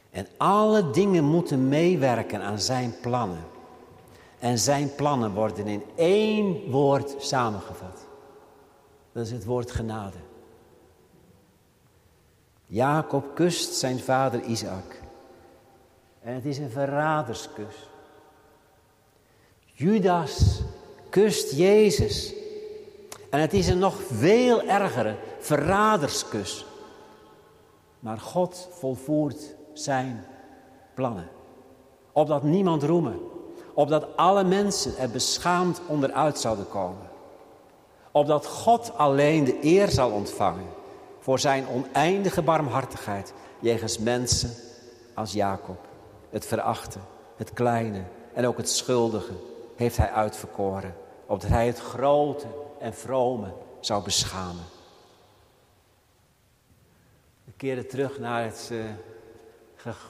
En 0.10 0.28
alle 0.38 0.90
dingen 0.92 1.24
moeten 1.24 1.68
meewerken 1.68 2.42
aan 2.42 2.60
zijn 2.60 2.96
plannen. 3.02 3.44
En 4.40 4.60
zijn 4.60 4.96
plannen 4.96 5.34
worden 5.34 5.68
in 5.68 5.84
één 5.96 6.72
woord 6.72 7.16
samengevat. 7.18 8.08
Dat 9.12 9.26
is 9.26 9.32
het 9.32 9.46
woord 9.46 9.72
genade. 9.72 10.18
Jacob 12.66 13.36
kust 13.36 13.74
zijn 13.74 14.00
vader 14.00 14.42
Isaac. 14.44 14.99
En 16.22 16.34
het 16.34 16.46
is 16.46 16.58
een 16.58 16.70
verraderskus. 16.70 17.90
Judas 19.74 20.62
kust 21.10 21.52
Jezus. 21.52 22.34
En 23.30 23.40
het 23.40 23.54
is 23.54 23.68
een 23.68 23.80
nog 23.80 23.96
veel 24.12 24.62
ergere 24.62 25.16
verraderskus. 25.40 26.66
Maar 28.00 28.20
God 28.20 28.68
volvoert 28.72 29.56
zijn 29.74 30.26
plannen. 30.94 31.30
Opdat 32.12 32.44
niemand 32.44 32.84
roemen. 32.84 33.20
Opdat 33.74 34.18
alle 34.18 34.44
mensen 34.44 34.98
er 34.98 35.10
beschaamd 35.10 35.82
onderuit 35.88 36.40
zouden 36.40 36.70
komen. 36.70 37.10
Opdat 38.12 38.46
God 38.46 38.98
alleen 38.98 39.44
de 39.44 39.58
eer 39.62 39.90
zal 39.90 40.12
ontvangen 40.12 40.68
voor 41.20 41.40
zijn 41.40 41.68
oneindige 41.68 42.42
barmhartigheid 42.42 43.34
jegens 43.60 43.98
mensen 43.98 44.52
als 45.14 45.34
Jacob. 45.34 45.89
Het 46.30 46.46
verachten, 46.46 47.02
het 47.36 47.54
kleine 47.54 48.04
en 48.34 48.46
ook 48.46 48.58
het 48.58 48.70
schuldige 48.70 49.34
heeft 49.76 49.98
hij 49.98 50.12
uitverkoren. 50.12 50.96
Opdat 51.26 51.50
hij 51.50 51.68
het 51.68 51.80
grote 51.80 52.48
en 52.80 52.94
vrome 52.94 53.54
zou 53.80 54.04
beschamen. 54.04 54.64
We 57.44 57.52
keren 57.58 57.88
terug 57.88 58.20
naar 58.20 58.44
het 58.44 58.70
uh, 58.72 58.86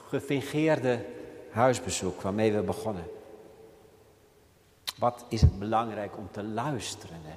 gefingeerde 0.08 1.04
huisbezoek 1.50 2.20
waarmee 2.20 2.52
we 2.52 2.62
begonnen. 2.62 3.04
Wat 4.98 5.24
is 5.28 5.40
het 5.40 5.58
belangrijk 5.58 6.16
om 6.16 6.28
te 6.30 6.42
luisteren? 6.42 7.20
Hè? 7.22 7.34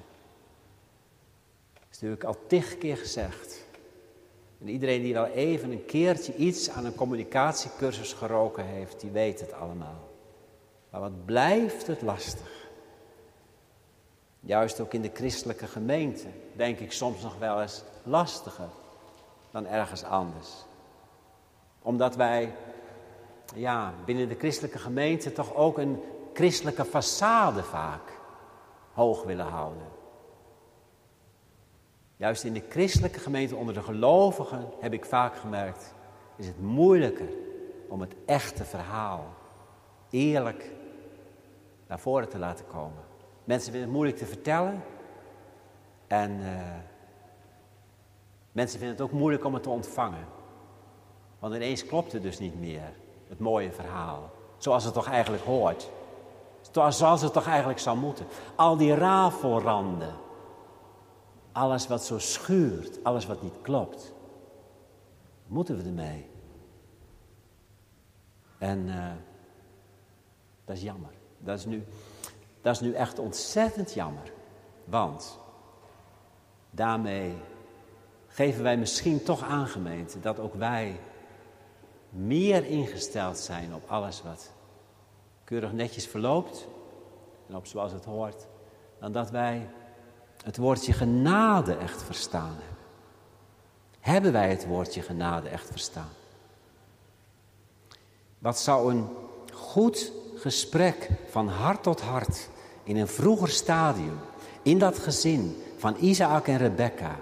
Dat 1.74 1.84
is 1.92 2.00
natuurlijk 2.00 2.24
al 2.24 2.48
tig 2.48 2.78
keer 2.78 2.98
gezegd. 2.98 3.63
En 4.64 4.70
iedereen 4.70 5.02
die 5.02 5.14
wel 5.14 5.26
even 5.26 5.72
een 5.72 5.86
keertje 5.86 6.36
iets 6.36 6.70
aan 6.70 6.86
een 6.86 6.96
communicatiecursus 6.96 8.14
geroken 8.14 8.66
heeft, 8.66 9.00
die 9.00 9.12
weet 9.12 9.40
het 9.40 9.54
allemaal. 9.54 10.10
Maar 10.90 11.02
wat 11.02 11.26
blijft 11.26 11.88
het 11.88 12.02
lastig? 12.02 12.68
Juist 14.40 14.80
ook 14.80 14.94
in 14.94 15.02
de 15.02 15.12
christelijke 15.14 15.68
gemeente 15.68 16.28
denk 16.56 16.80
ik 16.80 16.92
soms 16.92 17.22
nog 17.22 17.38
wel 17.38 17.62
eens 17.62 17.84
lastiger 18.04 18.70
dan 19.52 19.68
ergens 19.68 20.04
anders. 20.04 20.50
Omdat 21.82 22.16
wij 22.16 22.56
ja, 23.56 23.94
binnen 24.06 24.28
de 24.28 24.36
christelijke 24.36 24.80
gemeente 24.80 25.32
toch 25.32 25.56
ook 25.56 25.78
een 25.78 26.02
christelijke 26.34 26.86
façade 26.86 27.64
vaak 27.64 28.20
hoog 28.94 29.24
willen 29.24 29.48
houden. 29.48 29.93
Juist 32.24 32.44
in 32.44 32.54
de 32.54 32.64
christelijke 32.70 33.20
gemeente 33.20 33.56
onder 33.56 33.74
de 33.74 33.82
gelovigen 33.82 34.70
heb 34.80 34.94
ik 34.94 35.06
vaak 35.06 35.36
gemerkt, 35.36 35.94
is 36.36 36.48
het 36.48 36.62
moeilijker 36.62 37.30
om 37.88 38.02
het 38.02 38.16
echte 38.26 38.64
verhaal 38.64 39.26
eerlijk 40.10 40.72
naar 41.88 42.00
voren 42.00 42.30
te 42.30 42.38
laten 42.38 42.68
komen. 42.68 43.04
Mensen 43.44 43.72
vinden 43.72 43.82
het 43.82 43.98
moeilijk 43.98 44.18
te 44.18 44.26
vertellen 44.26 44.84
en 46.08 46.32
uh, 46.40 46.48
mensen 48.52 48.80
vinden 48.80 48.98
het 48.98 49.06
ook 49.06 49.20
moeilijk 49.20 49.46
om 49.46 49.54
het 49.54 49.64
te 49.64 49.70
ontvangen. 49.70 50.26
Want 51.40 51.56
ineens 51.56 51.86
klopt 51.86 52.12
het 52.12 52.22
dus 52.22 52.40
niet 52.40 52.60
meer, 52.60 52.94
het 53.30 53.40
mooie 53.40 53.72
verhaal, 53.72 54.32
zoals 54.58 54.84
het 54.84 54.94
toch 54.94 55.08
eigenlijk 55.08 55.44
hoort. 55.44 55.90
Zoals 56.90 57.22
het 57.22 57.34
toch 57.34 57.48
eigenlijk 57.48 57.80
zou 57.80 57.98
moeten. 57.98 58.26
Al 58.56 58.78
die 58.78 58.96
rafelranden 58.96 60.22
alles 61.54 61.88
wat 61.88 62.06
zo 62.06 62.20
schuurt, 62.20 63.04
alles 63.04 63.26
wat 63.26 63.42
niet 63.42 63.62
klopt, 63.62 64.14
moeten 65.48 65.78
we 65.78 65.84
ermee. 65.84 66.30
En 68.58 68.88
uh, 68.88 69.12
dat 70.66 70.76
is 70.76 70.82
jammer. 70.82 71.12
Dat 71.38 71.58
is, 71.58 71.66
nu, 71.66 71.84
dat 72.62 72.76
is 72.76 72.82
nu 72.82 72.94
echt 72.94 73.20
ontzettend 73.20 73.94
jammer. 73.94 74.32
Want 74.86 75.40
daarmee 76.70 77.36
geven 78.28 78.64
wij 78.64 78.78
misschien 78.78 79.24
toch 79.24 79.42
aan, 79.42 79.68
gemeente, 79.68 80.20
dat 80.20 80.40
ook 80.40 80.54
wij 80.54 81.00
meer 82.10 82.66
ingesteld 82.66 83.38
zijn 83.38 83.74
op 83.74 83.90
alles 83.90 84.22
wat 84.22 84.52
keurig 85.44 85.72
netjes 85.72 86.08
verloopt 86.08 86.68
en 87.48 87.56
op 87.56 87.66
zoals 87.66 87.92
het 87.92 88.06
hoort, 88.06 88.48
dan 89.00 89.12
dat 89.12 89.30
wij 89.30 89.70
het 90.44 90.58
woordje 90.58 90.94
genade 90.94 91.76
echt 91.76 92.04
verstaan 92.04 92.48
hebben. 92.50 92.78
Hebben 94.00 94.32
wij 94.32 94.50
het 94.50 94.66
woordje 94.66 95.02
genade 95.02 95.50
echt 95.50 95.68
verstaan? 95.70 96.10
Wat 98.40 98.60
zou 98.60 98.94
een 98.94 99.08
goed 99.54 100.12
gesprek 100.36 101.10
van 101.30 101.48
hart 101.48 101.84
tot 101.84 102.02
hart 102.02 102.50
in 102.84 102.98
een 102.98 103.08
vroeger 103.08 103.50
stadium, 103.50 104.20
in 104.62 104.80
dat 104.80 105.00
gezin 105.00 105.64
van 105.78 105.96
Isaac 106.00 106.48
en 106.48 106.58
Rebecca, 106.58 107.16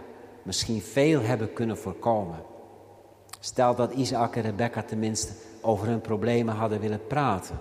misschien 0.43 0.81
veel 0.81 1.21
hebben 1.21 1.53
kunnen 1.53 1.77
voorkomen? 1.77 2.43
Stel 3.39 3.75
dat 3.75 3.91
Isaac 3.91 4.35
en 4.35 4.41
Rebecca 4.41 4.83
tenminste 4.83 5.33
over 5.61 5.87
hun 5.87 6.01
problemen 6.01 6.55
hadden 6.55 6.79
willen 6.79 7.07
praten. 7.07 7.59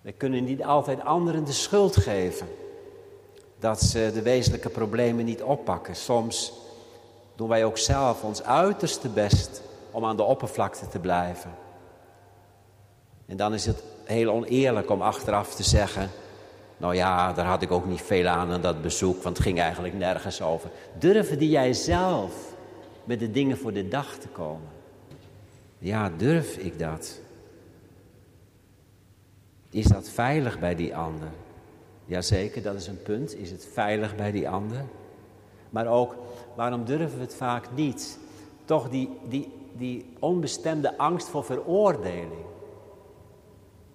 We 0.00 0.12
kunnen 0.12 0.44
niet 0.44 0.64
altijd 0.64 1.04
anderen 1.04 1.44
de 1.44 1.52
schuld 1.52 1.96
geven 1.96 2.48
dat 3.58 3.80
ze 3.80 4.10
de 4.14 4.22
wezenlijke 4.22 4.68
problemen 4.68 5.24
niet 5.24 5.42
oppakken. 5.42 5.96
Soms 5.96 6.52
doen 7.34 7.48
wij 7.48 7.64
ook 7.64 7.78
zelf 7.78 8.22
ons 8.22 8.42
uiterste 8.42 9.08
best 9.08 9.62
om 9.90 10.04
aan 10.04 10.16
de 10.16 10.22
oppervlakte 10.22 10.88
te 10.88 10.98
blijven. 10.98 11.50
En 13.26 13.36
dan 13.36 13.54
is 13.54 13.66
het 13.66 13.82
heel 14.04 14.32
oneerlijk 14.32 14.90
om 14.90 15.02
achteraf 15.02 15.54
te 15.54 15.62
zeggen: 15.62 16.10
Nou 16.76 16.94
ja, 16.94 17.32
daar 17.32 17.46
had 17.46 17.62
ik 17.62 17.70
ook 17.70 17.86
niet 17.86 18.02
veel 18.02 18.26
aan 18.26 18.50
aan 18.50 18.60
dat 18.60 18.82
bezoek, 18.82 19.22
want 19.22 19.36
het 19.36 19.46
ging 19.46 19.60
eigenlijk 19.60 19.94
nergens 19.94 20.42
over. 20.42 20.70
Durfde 20.98 21.48
jij 21.48 21.72
zelf 21.72 22.32
met 23.04 23.18
de 23.18 23.30
dingen 23.30 23.58
voor 23.58 23.72
de 23.72 23.88
dag 23.88 24.16
te 24.16 24.28
komen? 24.28 24.68
Ja, 25.78 26.10
durf 26.16 26.56
ik 26.56 26.78
dat? 26.78 27.20
Is 29.70 29.86
dat 29.86 30.08
veilig 30.08 30.58
bij 30.58 30.74
die 30.74 30.96
ander? 30.96 31.28
Jazeker, 32.06 32.62
dat 32.62 32.74
is 32.74 32.86
een 32.86 33.02
punt. 33.02 33.34
Is 33.34 33.50
het 33.50 33.68
veilig 33.72 34.16
bij 34.16 34.30
die 34.30 34.48
ander? 34.48 34.84
Maar 35.70 35.86
ook, 35.86 36.14
waarom 36.54 36.84
durven 36.84 37.16
we 37.16 37.24
het 37.24 37.34
vaak 37.34 37.66
niet? 37.74 38.18
Toch 38.64 38.88
die, 38.88 39.10
die, 39.28 39.52
die 39.72 40.12
onbestemde 40.18 40.98
angst 40.98 41.28
voor 41.28 41.44
veroordeling. 41.44 42.44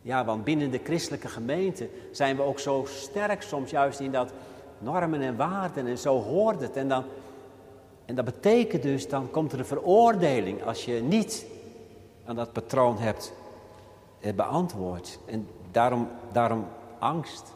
Ja, 0.02 0.26
want 0.26 0.43
binnen 0.43 0.71
de 0.71 0.80
christelijke 0.84 1.28
gemeente 1.28 1.89
zijn 2.12 2.36
we 2.36 2.41
ook 2.41 2.60
zo 2.60 2.86
sterk 2.88 3.41
soms 3.41 3.71
juist 3.71 4.00
in 4.00 4.12
dat 4.12 4.34
normen 4.80 5.21
en 5.21 5.36
waarden 5.36 5.88
en 5.88 5.97
zo 5.97 6.21
hoort 6.21 6.62
het. 6.62 6.76
En, 6.76 6.88
dan, 6.88 7.04
en 8.06 8.15
dat 8.15 8.26
betekent 8.26 8.84
dus, 8.84 9.08
dan 9.10 9.32
komt 9.32 9.52
er 9.52 9.60
een 9.60 9.65
veroordeling 9.65 10.63
als 10.63 10.86
je 10.86 11.02
niet 11.02 11.45
aan 12.26 12.36
dat 12.36 12.54
patroon 12.54 12.97
hebt 12.97 13.34
eh, 14.19 14.34
beantwoord. 14.34 15.19
En 15.26 15.47
daarom, 15.71 16.08
daarom 16.32 16.65
angst. 17.00 17.54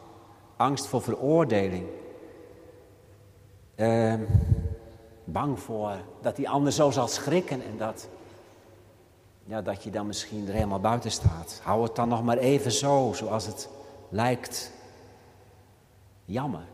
Angst 0.56 0.86
voor 0.86 1.02
veroordeling. 1.02 1.86
Uh, 3.76 4.14
bang 5.24 5.60
voor 5.60 5.96
dat 6.20 6.36
die 6.36 6.48
ander 6.48 6.72
zo 6.72 6.90
zal 6.90 7.08
schrikken 7.08 7.62
en 7.62 7.76
dat, 7.78 8.08
ja, 9.44 9.62
dat 9.62 9.82
je 9.82 9.90
dan 9.90 10.06
misschien 10.06 10.46
er 10.46 10.54
helemaal 10.54 10.80
buiten 10.80 11.10
staat. 11.10 11.60
Hou 11.62 11.82
het 11.82 11.96
dan 11.96 12.08
nog 12.08 12.22
maar 12.22 12.38
even 12.38 12.72
zo, 12.72 13.12
zoals 13.14 13.46
het 13.46 13.68
lijkt. 14.08 14.72
Jammer. 16.24 16.64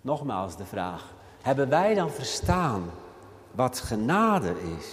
Nogmaals 0.00 0.56
de 0.56 0.64
vraag: 0.64 1.14
Hebben 1.42 1.68
wij 1.68 1.94
dan 1.94 2.10
verstaan 2.10 2.90
wat 3.50 3.80
genade 3.80 4.54
is? 4.78 4.86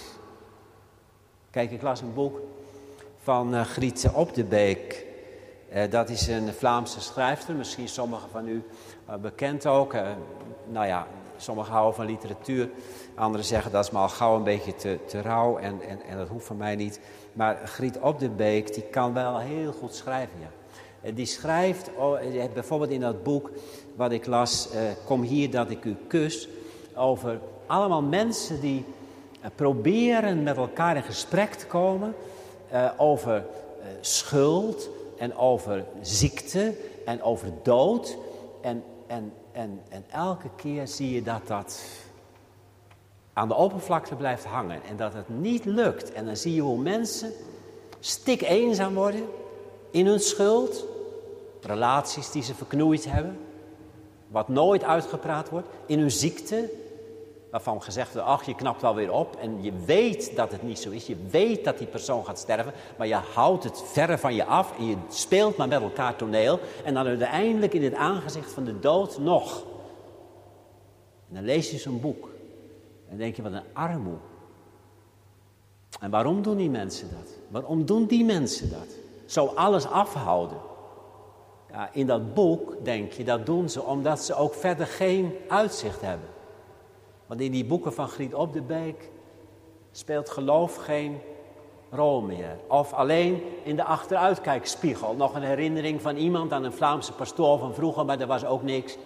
Kijk, 1.50 1.70
ik 1.70 1.82
las 1.82 2.00
een 2.00 2.14
boek 2.14 2.40
van 3.22 3.54
uh, 3.54 3.60
Griet 3.60 4.10
Op 4.14 4.34
de 4.34 4.44
Beek. 4.44 5.09
Uh, 5.74 5.82
dat 5.90 6.08
is 6.08 6.26
een 6.26 6.52
Vlaamse 6.52 7.00
schrijfster, 7.00 7.54
misschien 7.54 7.88
sommigen 7.88 8.28
van 8.30 8.48
u 8.48 8.62
uh, 9.08 9.14
bekend 9.14 9.66
ook. 9.66 9.92
nou 10.68 10.86
ja, 10.86 11.06
sommigen 11.36 11.72
houden 11.72 11.94
van 11.94 12.06
literatuur. 12.06 12.70
Anderen 13.14 13.46
zeggen 13.46 13.72
dat 13.72 13.84
is 13.84 13.90
maar 13.90 14.02
al 14.02 14.08
gauw 14.08 14.36
een 14.36 14.42
beetje 14.42 14.74
te, 14.74 14.98
te 15.06 15.20
rauw 15.20 15.58
en, 15.58 15.80
en, 15.88 16.02
en 16.02 16.16
dat 16.16 16.28
hoeft 16.28 16.46
van 16.46 16.56
mij 16.56 16.76
niet. 16.76 17.00
Maar 17.32 17.56
Griet 17.64 17.98
Op 17.98 18.18
de 18.18 18.28
Beek, 18.28 18.74
die 18.74 18.82
kan 18.82 19.14
wel 19.14 19.38
heel 19.38 19.72
goed 19.72 19.94
schrijven, 19.94 20.38
ja. 20.40 21.10
Die 21.10 21.26
schrijft, 21.26 21.90
oh, 21.96 22.18
bijvoorbeeld 22.54 22.90
in 22.90 23.00
dat 23.00 23.22
boek 23.22 23.50
wat 23.96 24.12
ik 24.12 24.26
las, 24.26 24.68
Kom 25.04 25.22
hier 25.22 25.50
dat 25.50 25.70
ik 25.70 25.84
u 25.84 25.96
kus, 26.08 26.48
over 26.94 27.40
allemaal 27.66 28.02
mensen 28.02 28.60
die 28.60 28.84
proberen 29.54 30.42
met 30.42 30.56
elkaar 30.56 30.96
in 30.96 31.02
gesprek 31.02 31.54
te 31.54 31.66
komen 31.66 32.14
over 32.96 33.44
schuld 34.00 34.90
en 35.20 35.36
over 35.36 35.84
ziekte 36.00 36.74
en 37.04 37.22
over 37.22 37.52
dood. 37.62 38.16
En, 38.60 38.84
en, 39.06 39.32
en, 39.52 39.80
en 39.88 40.04
elke 40.10 40.48
keer 40.56 40.88
zie 40.88 41.14
je 41.14 41.22
dat 41.22 41.46
dat 41.46 41.82
aan 43.32 43.48
de 43.48 43.54
oppervlakte 43.54 44.14
blijft 44.14 44.44
hangen 44.44 44.82
en 44.88 44.96
dat 44.96 45.12
het 45.12 45.28
niet 45.28 45.64
lukt. 45.64 46.12
En 46.12 46.26
dan 46.26 46.36
zie 46.36 46.54
je 46.54 46.60
hoe 46.60 46.78
mensen 46.78 47.32
stik 47.98 48.42
eenzaam 48.42 48.94
worden 48.94 49.28
in 49.90 50.06
hun 50.06 50.20
schuld, 50.20 50.84
relaties 51.60 52.30
die 52.30 52.42
ze 52.42 52.54
verknoeid 52.54 53.04
hebben, 53.04 53.38
wat 54.28 54.48
nooit 54.48 54.84
uitgepraat 54.84 55.48
wordt, 55.48 55.68
in 55.86 55.98
hun 55.98 56.10
ziekte, 56.10 56.70
waarvan 57.50 57.82
gezegd 57.82 58.12
wordt, 58.12 58.28
ach 58.28 58.44
je 58.44 58.54
knapt 58.54 58.82
wel 58.82 58.94
weer 58.94 59.12
op 59.12 59.36
en 59.36 59.62
je 59.62 59.72
weet 59.84 60.36
dat 60.36 60.52
het 60.52 60.62
niet 60.62 60.78
zo 60.78 60.90
is. 60.90 61.06
Je 61.06 61.16
weet 61.30 61.64
dat 61.64 61.78
die 61.78 61.86
persoon 61.86 62.24
gaat 62.24 62.38
sterven, 62.38 62.72
maar 62.98 63.06
je 63.06 63.20
houdt 63.34 63.64
het 63.64 63.82
verre 63.86 64.18
van 64.18 64.34
je 64.34 64.44
af 64.44 64.78
en 64.78 64.86
je 64.86 64.96
speelt 65.08 65.56
maar 65.56 65.68
met 65.68 65.82
elkaar 65.82 66.16
toneel. 66.16 66.58
En 66.84 66.94
dan 66.94 67.06
uiteindelijk 67.06 67.74
in 67.74 67.84
het 67.84 67.94
aangezicht 67.94 68.52
van 68.52 68.64
de 68.64 68.78
dood 68.78 69.18
nog. 69.18 69.64
En 71.28 71.34
dan 71.34 71.44
lees 71.44 71.70
je 71.70 71.78
zo'n 71.78 72.00
boek 72.00 72.28
en 73.08 73.16
denk 73.16 73.36
je, 73.36 73.42
wat 73.42 73.52
een 73.52 73.62
armoe. 73.72 74.18
En 76.00 76.10
waarom 76.10 76.42
doen 76.42 76.56
die 76.56 76.70
mensen 76.70 77.08
dat? 77.10 77.34
Waarom 77.48 77.84
doen 77.84 78.06
die 78.06 78.24
mensen 78.24 78.70
dat? 78.70 78.86
Zo 79.26 79.46
alles 79.46 79.86
afhouden. 79.86 80.58
Ja, 81.70 81.90
in 81.92 82.06
dat 82.06 82.34
boek 82.34 82.84
denk 82.84 83.12
je, 83.12 83.24
dat 83.24 83.46
doen 83.46 83.68
ze 83.68 83.82
omdat 83.82 84.20
ze 84.20 84.34
ook 84.34 84.54
verder 84.54 84.86
geen 84.86 85.34
uitzicht 85.48 86.00
hebben. 86.00 86.28
Want 87.30 87.42
in 87.42 87.52
die 87.52 87.64
boeken 87.64 87.92
van 87.92 88.08
Griet 88.08 88.34
op 88.34 88.52
de 88.52 88.62
Beek 88.62 89.10
speelt 89.92 90.30
geloof 90.30 90.76
geen 90.76 91.18
rol 91.90 92.20
meer. 92.20 92.56
Of 92.68 92.92
alleen 92.92 93.42
in 93.62 93.76
de 93.76 93.84
achteruitkijkspiegel. 93.84 95.14
Nog 95.14 95.34
een 95.34 95.42
herinnering 95.42 96.02
van 96.02 96.16
iemand 96.16 96.52
aan 96.52 96.64
een 96.64 96.72
Vlaamse 96.72 97.12
pastoor 97.12 97.58
van 97.58 97.74
vroeger, 97.74 98.04
maar 98.04 98.20
er 98.20 98.26
was 98.26 98.44
ook 98.44 98.62
niks. 98.62 98.96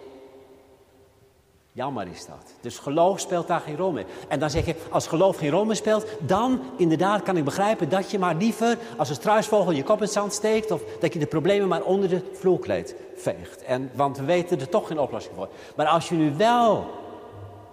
Jammer 1.71 2.07
is 2.07 2.25
dat. 2.25 2.53
Dus 2.61 2.79
geloof 2.79 3.19
speelt 3.19 3.47
daar 3.47 3.59
geen 3.59 3.77
rol 3.77 3.91
meer. 3.91 4.05
En 4.27 4.39
dan 4.39 4.49
zeg 4.49 4.65
je, 4.65 4.75
als 4.89 5.07
geloof 5.07 5.37
geen 5.37 5.51
rol 5.51 5.65
meer 5.65 5.75
speelt, 5.75 6.07
dan 6.19 6.61
inderdaad 6.77 7.23
kan 7.23 7.37
ik 7.37 7.43
begrijpen 7.43 7.89
dat 7.89 8.11
je 8.11 8.19
maar 8.19 8.35
liever 8.35 8.77
als 8.97 9.09
een 9.09 9.15
struisvogel 9.15 9.71
je 9.71 9.83
kop 9.83 9.97
in 9.97 10.03
het 10.03 10.11
zand 10.11 10.33
steekt. 10.33 10.71
Of 10.71 10.81
dat 10.99 11.13
je 11.13 11.19
de 11.19 11.25
problemen 11.25 11.67
maar 11.67 11.83
onder 11.83 12.09
de 12.09 12.21
vloerkleed 12.33 12.95
veegt. 13.15 13.63
En, 13.63 13.91
want 13.93 14.17
we 14.17 14.23
weten 14.23 14.59
er 14.59 14.69
toch 14.69 14.87
geen 14.87 14.99
oplossing 14.99 15.35
voor. 15.35 15.49
Maar 15.75 15.87
als 15.87 16.09
je 16.09 16.15
nu 16.15 16.35
wel 16.37 17.03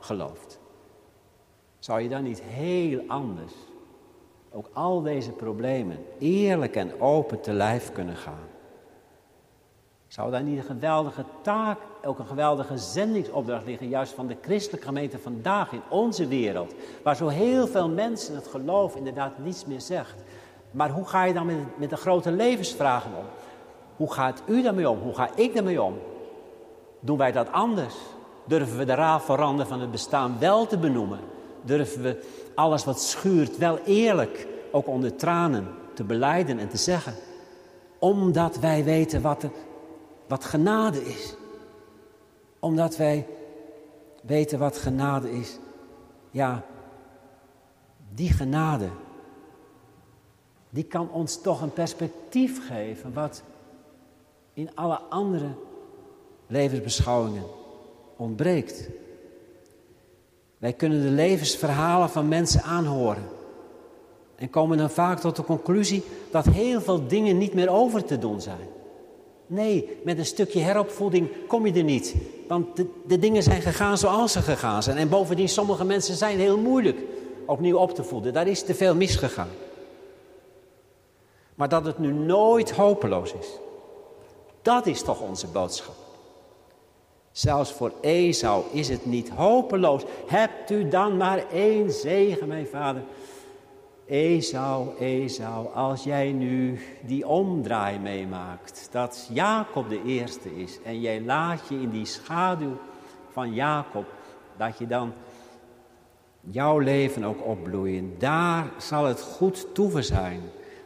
gelooft, 0.05 0.61
zou 1.79 2.01
je 2.01 2.09
dan 2.09 2.23
niet 2.23 2.43
heel 2.43 3.03
anders 3.07 3.53
ook 4.51 4.71
al 4.73 5.03
deze 5.03 5.31
problemen 5.31 5.99
eerlijk 6.19 6.77
en 6.77 7.01
open 7.01 7.41
te 7.41 7.53
lijf 7.53 7.93
kunnen 7.93 8.17
gaan? 8.17 8.51
Zou 10.12 10.31
daar 10.31 10.43
niet 10.43 10.59
een 10.59 10.65
geweldige 10.65 11.25
taak, 11.43 11.79
ook 12.05 12.19
een 12.19 12.27
geweldige 12.27 12.79
zendingsopdracht 12.79 13.67
liggen, 13.67 13.88
juist 13.88 14.12
van 14.12 14.27
de 14.27 14.37
christelijke 14.43 14.87
gemeente 14.87 15.19
vandaag 15.19 15.73
in 15.73 15.83
onze 15.88 16.27
wereld, 16.27 16.75
waar 17.03 17.17
zo 17.17 17.29
heel 17.29 17.67
veel 17.67 17.88
mensen 17.88 18.35
het 18.35 18.47
geloof 18.47 18.97
inderdaad 18.97 19.38
niets 19.38 19.65
meer 19.65 19.81
zegt. 19.81 20.15
Maar 20.71 20.91
hoe 20.91 21.05
ga 21.05 21.25
je 21.25 21.35
dan 21.35 21.47
met, 21.47 21.79
met 21.79 21.91
de 21.91 21.97
grote 21.97 22.31
levensvragen 22.31 23.11
om? 23.17 23.25
Hoe 23.97 24.12
gaat 24.12 24.43
u 24.47 24.62
daarmee 24.62 24.91
om? 24.91 24.99
Hoe 24.99 25.15
ga 25.15 25.31
ik 25.35 25.55
daarmee 25.55 25.83
om? 25.83 25.99
Doen 27.01 27.19
wij 27.19 27.33
dat 27.33 27.53
anders? 27.53 27.95
Durven 28.45 28.79
we 28.79 28.85
de 28.85 28.95
raafveranden 28.95 29.67
van 29.67 29.81
het 29.81 29.91
bestaan 29.91 30.39
wel 30.39 30.67
te 30.67 30.79
benoemen? 30.79 31.21
Durven 31.63 32.03
we 32.03 32.23
alles 32.55 32.85
wat 32.85 33.01
schuurt 33.01 33.59
wel 33.59 33.79
eerlijk, 33.79 34.47
ook 34.71 34.87
onder 34.87 35.17
tranen, 35.17 35.69
te 35.95 36.05
beleiden 36.05 36.59
en 36.59 36.69
te 36.69 36.77
zeggen? 36.77 37.15
Omdat 37.99 38.59
wij 38.59 38.85
weten 38.85 39.23
wat, 39.23 39.45
wat 40.29 40.45
genade 40.45 41.05
is. 41.05 41.35
Omdat 42.59 42.97
wij 42.97 43.27
weten 44.23 44.59
wat 44.59 44.77
genade 44.77 45.33
is. 45.33 45.59
Ja, 46.31 46.63
die 48.15 48.33
genade, 48.33 48.89
die 50.71 50.85
kan 50.85 51.11
ons 51.11 51.41
toch 51.41 51.63
een 51.63 51.73
perspectief 51.73 52.67
geven 52.67 53.13
wat 53.13 53.43
in 54.53 54.71
alle 54.75 54.99
andere 54.99 55.49
levensbeschouwingen 56.47 57.61
ontbreekt. 58.23 58.89
Wij 60.59 60.73
kunnen 60.73 61.03
de 61.03 61.09
levensverhalen 61.09 62.11
van 62.11 62.29
mensen 62.29 62.63
aanhoren. 62.63 63.29
En 64.35 64.51
komen 64.51 64.79
dan 64.79 64.91
vaak 64.91 65.21
tot 65.21 65.37
de 65.37 65.45
conclusie 65.45 66.03
dat 66.31 66.45
heel 66.45 66.81
veel 66.81 67.07
dingen 67.07 67.39
niet 67.39 67.55
meer 67.55 67.69
over 67.69 68.05
te 68.05 68.19
doen 68.19 68.41
zijn. 68.41 68.69
Nee, 69.47 69.99
met 70.05 70.19
een 70.19 70.27
stukje 70.27 70.61
heropvoeding 70.61 71.29
kom 71.47 71.67
je 71.67 71.73
er 71.73 71.85
niet. 71.85 72.15
Want 72.49 72.77
de, 72.77 72.87
de 73.07 73.19
dingen 73.19 73.43
zijn 73.43 73.63
gegaan 73.63 73.99
zoals 73.99 74.33
ze 74.33 74.43
gegaan 74.43 74.83
zijn. 74.83 74.97
En 74.97 75.09
bovendien, 75.09 75.49
sommige 75.49 75.85
mensen 75.85 76.15
zijn 76.15 76.39
heel 76.39 76.59
moeilijk 76.59 76.99
opnieuw 77.47 77.77
op 77.77 77.95
te 77.95 78.05
voeden. 78.05 78.33
Daar 78.33 78.47
is 78.47 78.63
te 78.63 78.75
veel 78.75 78.95
misgegaan. 78.95 79.49
Maar 81.55 81.69
dat 81.69 81.85
het 81.85 81.99
nu 81.99 82.13
nooit 82.13 82.71
hopeloos 82.71 83.33
is. 83.33 83.47
Dat 84.63 84.87
is 84.87 85.03
toch 85.03 85.21
onze 85.21 85.47
boodschap. 85.47 86.02
Zelfs 87.33 87.73
voor 87.73 87.92
Esau 88.01 88.64
is 88.73 88.88
het 88.88 89.07
niet 89.07 89.29
hopeloos. 89.29 90.03
Hebt 90.27 90.71
u 90.71 90.88
dan 90.88 91.16
maar 91.16 91.45
één 91.53 91.92
zegen, 91.92 92.49
mijn 92.49 92.66
vader. 92.66 93.03
Esau, 94.07 94.99
Esau, 94.99 95.75
als 95.75 96.05
jij 96.05 96.33
nu 96.33 96.81
die 97.03 97.27
omdraai 97.27 97.99
meemaakt, 97.99 98.88
dat 98.90 99.29
Jacob 99.33 99.88
de 99.88 100.03
eerste 100.03 100.57
is 100.57 100.79
en 100.85 101.01
jij 101.01 101.21
laat 101.21 101.68
je 101.68 101.75
in 101.75 101.90
die 101.90 102.05
schaduw 102.05 102.77
van 103.31 103.55
Jacob, 103.55 104.07
dat 104.57 104.79
je 104.79 104.87
dan 104.87 105.12
jouw 106.40 106.79
leven 106.79 107.25
ook 107.25 107.46
opbloeien. 107.46 108.15
Daar 108.19 108.71
zal 108.79 109.04
het 109.04 109.21
goed 109.21 109.67
toeven 109.75 110.04
zijn. 110.04 110.40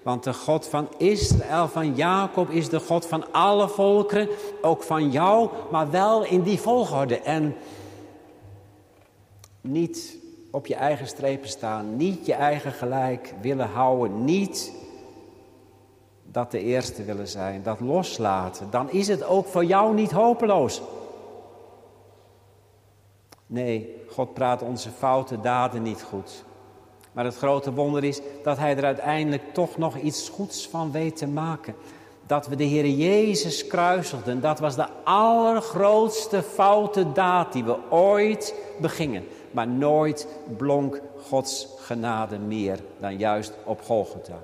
Want 0.07 0.25
de 0.25 0.35
God 0.35 0.67
van 0.67 0.89
Israël, 0.97 1.69
van 1.69 1.95
Jacob, 1.95 2.51
is 2.51 2.69
de 2.69 2.81
God 2.81 3.07
van 3.07 3.33
alle 3.33 3.69
volkeren, 3.69 4.29
ook 4.63 4.83
van 4.83 5.11
jou, 5.11 5.49
maar 5.71 5.91
wel 5.91 6.25
in 6.25 6.43
die 6.43 6.61
volgorde. 6.61 7.21
En 7.21 7.57
niet 9.61 10.19
op 10.51 10.67
je 10.67 10.75
eigen 10.75 11.07
strepen 11.07 11.49
staan, 11.49 11.97
niet 11.97 12.27
je 12.27 12.33
eigen 12.33 12.73
gelijk 12.73 13.35
willen 13.41 13.69
houden, 13.69 14.25
niet 14.25 14.73
dat 16.25 16.51
de 16.51 16.61
eerste 16.61 17.05
willen 17.05 17.29
zijn, 17.29 17.63
dat 17.63 17.81
loslaten. 17.81 18.71
Dan 18.71 18.91
is 18.91 19.09
het 19.09 19.25
ook 19.25 19.47
voor 19.47 19.65
jou 19.65 19.95
niet 19.95 20.11
hopeloos. 20.11 20.83
Nee, 23.47 24.03
God 24.09 24.35
praat 24.35 24.63
onze 24.63 24.91
foute 24.91 25.41
daden 25.41 25.83
niet 25.83 26.03
goed. 26.03 26.45
Maar 27.17 27.25
het 27.25 27.37
grote 27.37 27.73
wonder 27.73 28.05
is 28.05 28.21
dat 28.43 28.59
hij 28.59 28.77
er 28.77 28.85
uiteindelijk 28.85 29.43
toch 29.55 29.79
nog 29.79 29.97
iets 29.97 30.29
goeds 30.29 30.69
van 30.69 30.93
weet 30.93 31.17
te 31.17 31.27
maken. 31.27 31.75
Dat 32.27 32.47
we 32.47 32.57
de 32.57 32.65
Heer 32.65 32.89
Jezus 32.89 33.67
kruiselden, 33.67 34.41
dat 34.41 34.59
was 34.59 34.77
de 34.77 34.87
allergrootste 35.05 36.43
foute 36.43 37.13
daad 37.13 37.53
die 37.53 37.65
we 37.65 37.77
ooit 37.91 38.55
begingen. 38.81 39.25
Maar 39.51 39.69
nooit 39.69 40.27
blonk 40.57 41.01
Gods 41.29 41.69
genade 41.79 42.39
meer 42.39 42.79
dan 43.01 43.19
juist 43.19 43.53
op 43.65 43.83
Golgotha. 43.83 44.43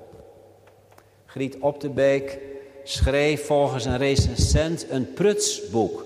Griet 1.25 1.57
Op 1.59 1.79
de 1.79 1.89
Beek 1.89 2.39
schreef 2.83 3.45
volgens 3.45 3.85
een 3.85 3.97
recensent 3.97 4.85
een 4.89 5.13
prutsboek. 5.13 6.05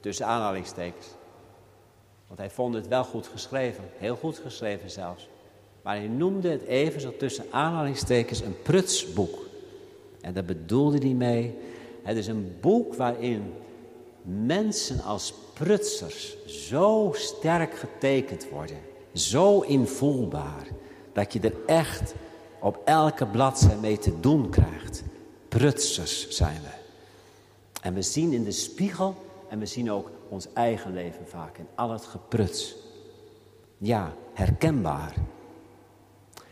Tussen 0.00 0.26
aanhalingstekens. 0.26 1.15
Want 2.26 2.38
hij 2.38 2.50
vond 2.50 2.74
het 2.74 2.88
wel 2.88 3.04
goed 3.04 3.26
geschreven, 3.26 3.84
heel 3.98 4.16
goed 4.16 4.38
geschreven 4.38 4.90
zelfs. 4.90 5.28
Maar 5.82 5.96
hij 5.96 6.08
noemde 6.08 6.48
het 6.48 6.62
even 6.62 7.00
zo 7.00 7.16
tussen 7.16 7.44
aanhalingstekens 7.50 8.40
een 8.40 8.62
prutsboek. 8.62 9.38
En 10.20 10.32
daar 10.32 10.44
bedoelde 10.44 10.98
hij 10.98 11.14
mee. 11.14 11.54
Het 12.02 12.16
is 12.16 12.26
een 12.26 12.56
boek 12.60 12.94
waarin 12.94 13.52
mensen 14.22 15.02
als 15.02 15.34
prutsers 15.54 16.36
zo 16.46 17.10
sterk 17.14 17.74
getekend 17.74 18.48
worden, 18.48 18.78
zo 19.12 19.60
invoelbaar, 19.60 20.66
dat 21.12 21.32
je 21.32 21.40
er 21.40 21.54
echt 21.66 22.14
op 22.60 22.80
elke 22.84 23.26
bladzijde 23.26 23.80
mee 23.80 23.98
te 23.98 24.20
doen 24.20 24.50
krijgt. 24.50 25.02
Prutsers 25.48 26.28
zijn 26.28 26.60
we. 26.62 26.74
En 27.82 27.94
we 27.94 28.02
zien 28.02 28.32
in 28.32 28.44
de 28.44 28.52
spiegel 28.52 29.14
en 29.48 29.58
we 29.58 29.66
zien 29.66 29.90
ook 29.90 30.10
ons 30.28 30.52
eigen 30.52 30.92
leven 30.92 31.26
vaak 31.26 31.58
in 31.58 31.66
al 31.74 31.90
het 31.90 32.04
gepruts. 32.04 32.76
Ja, 33.78 34.12
herkenbaar. 34.34 35.14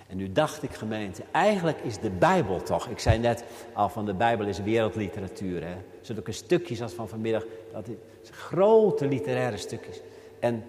En 0.06 0.16
nu 0.16 0.32
dacht 0.32 0.62
ik 0.62 0.70
gemeente, 0.70 1.22
eigenlijk 1.32 1.80
is 1.80 1.98
de 1.98 2.10
Bijbel 2.10 2.62
toch, 2.62 2.88
ik 2.88 2.98
zei 2.98 3.18
net 3.18 3.44
al 3.72 3.88
van 3.88 4.06
de 4.06 4.14
Bijbel 4.14 4.46
is 4.46 4.58
wereldliteratuur. 4.58 5.64
Hè? 5.64 5.74
Zulke 6.00 6.32
stukjes 6.32 6.82
als 6.82 6.92
van 6.92 7.08
vanmiddag, 7.08 7.44
dat 7.72 7.88
is 8.22 8.30
grote 8.30 9.06
literaire 9.06 9.56
stukjes. 9.56 10.00
En 10.40 10.64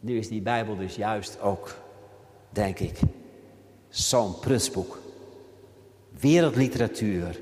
nu 0.00 0.18
is 0.18 0.28
die 0.28 0.42
Bijbel 0.42 0.76
dus 0.76 0.94
juist 0.94 1.40
ook, 1.40 1.76
denk 2.50 2.78
ik, 2.78 2.98
zo'n 3.88 4.38
prutsboek. 4.38 4.98
Wereldliteratuur, 6.20 7.40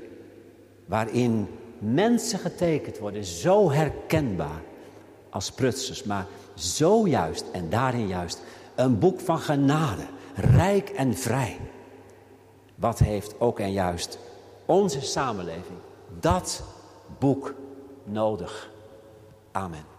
waarin 0.85 1.47
mensen 1.79 2.39
getekend 2.39 2.97
worden, 2.97 3.25
zo 3.25 3.71
herkenbaar 3.71 4.61
als 5.29 5.51
prutsers, 5.51 6.03
maar 6.03 6.25
zo 6.53 7.07
juist 7.07 7.45
en 7.51 7.69
daarin 7.69 8.07
juist 8.07 8.41
een 8.75 8.99
boek 8.99 9.19
van 9.19 9.39
genade, 9.39 10.03
rijk 10.35 10.89
en 10.89 11.13
vrij. 11.13 11.59
Wat 12.75 12.99
heeft 12.99 13.39
ook 13.39 13.59
en 13.59 13.71
juist 13.71 14.19
onze 14.65 15.01
samenleving 15.01 15.77
dat 16.19 16.63
boek 17.19 17.53
nodig? 18.03 18.69
Amen. 19.51 19.98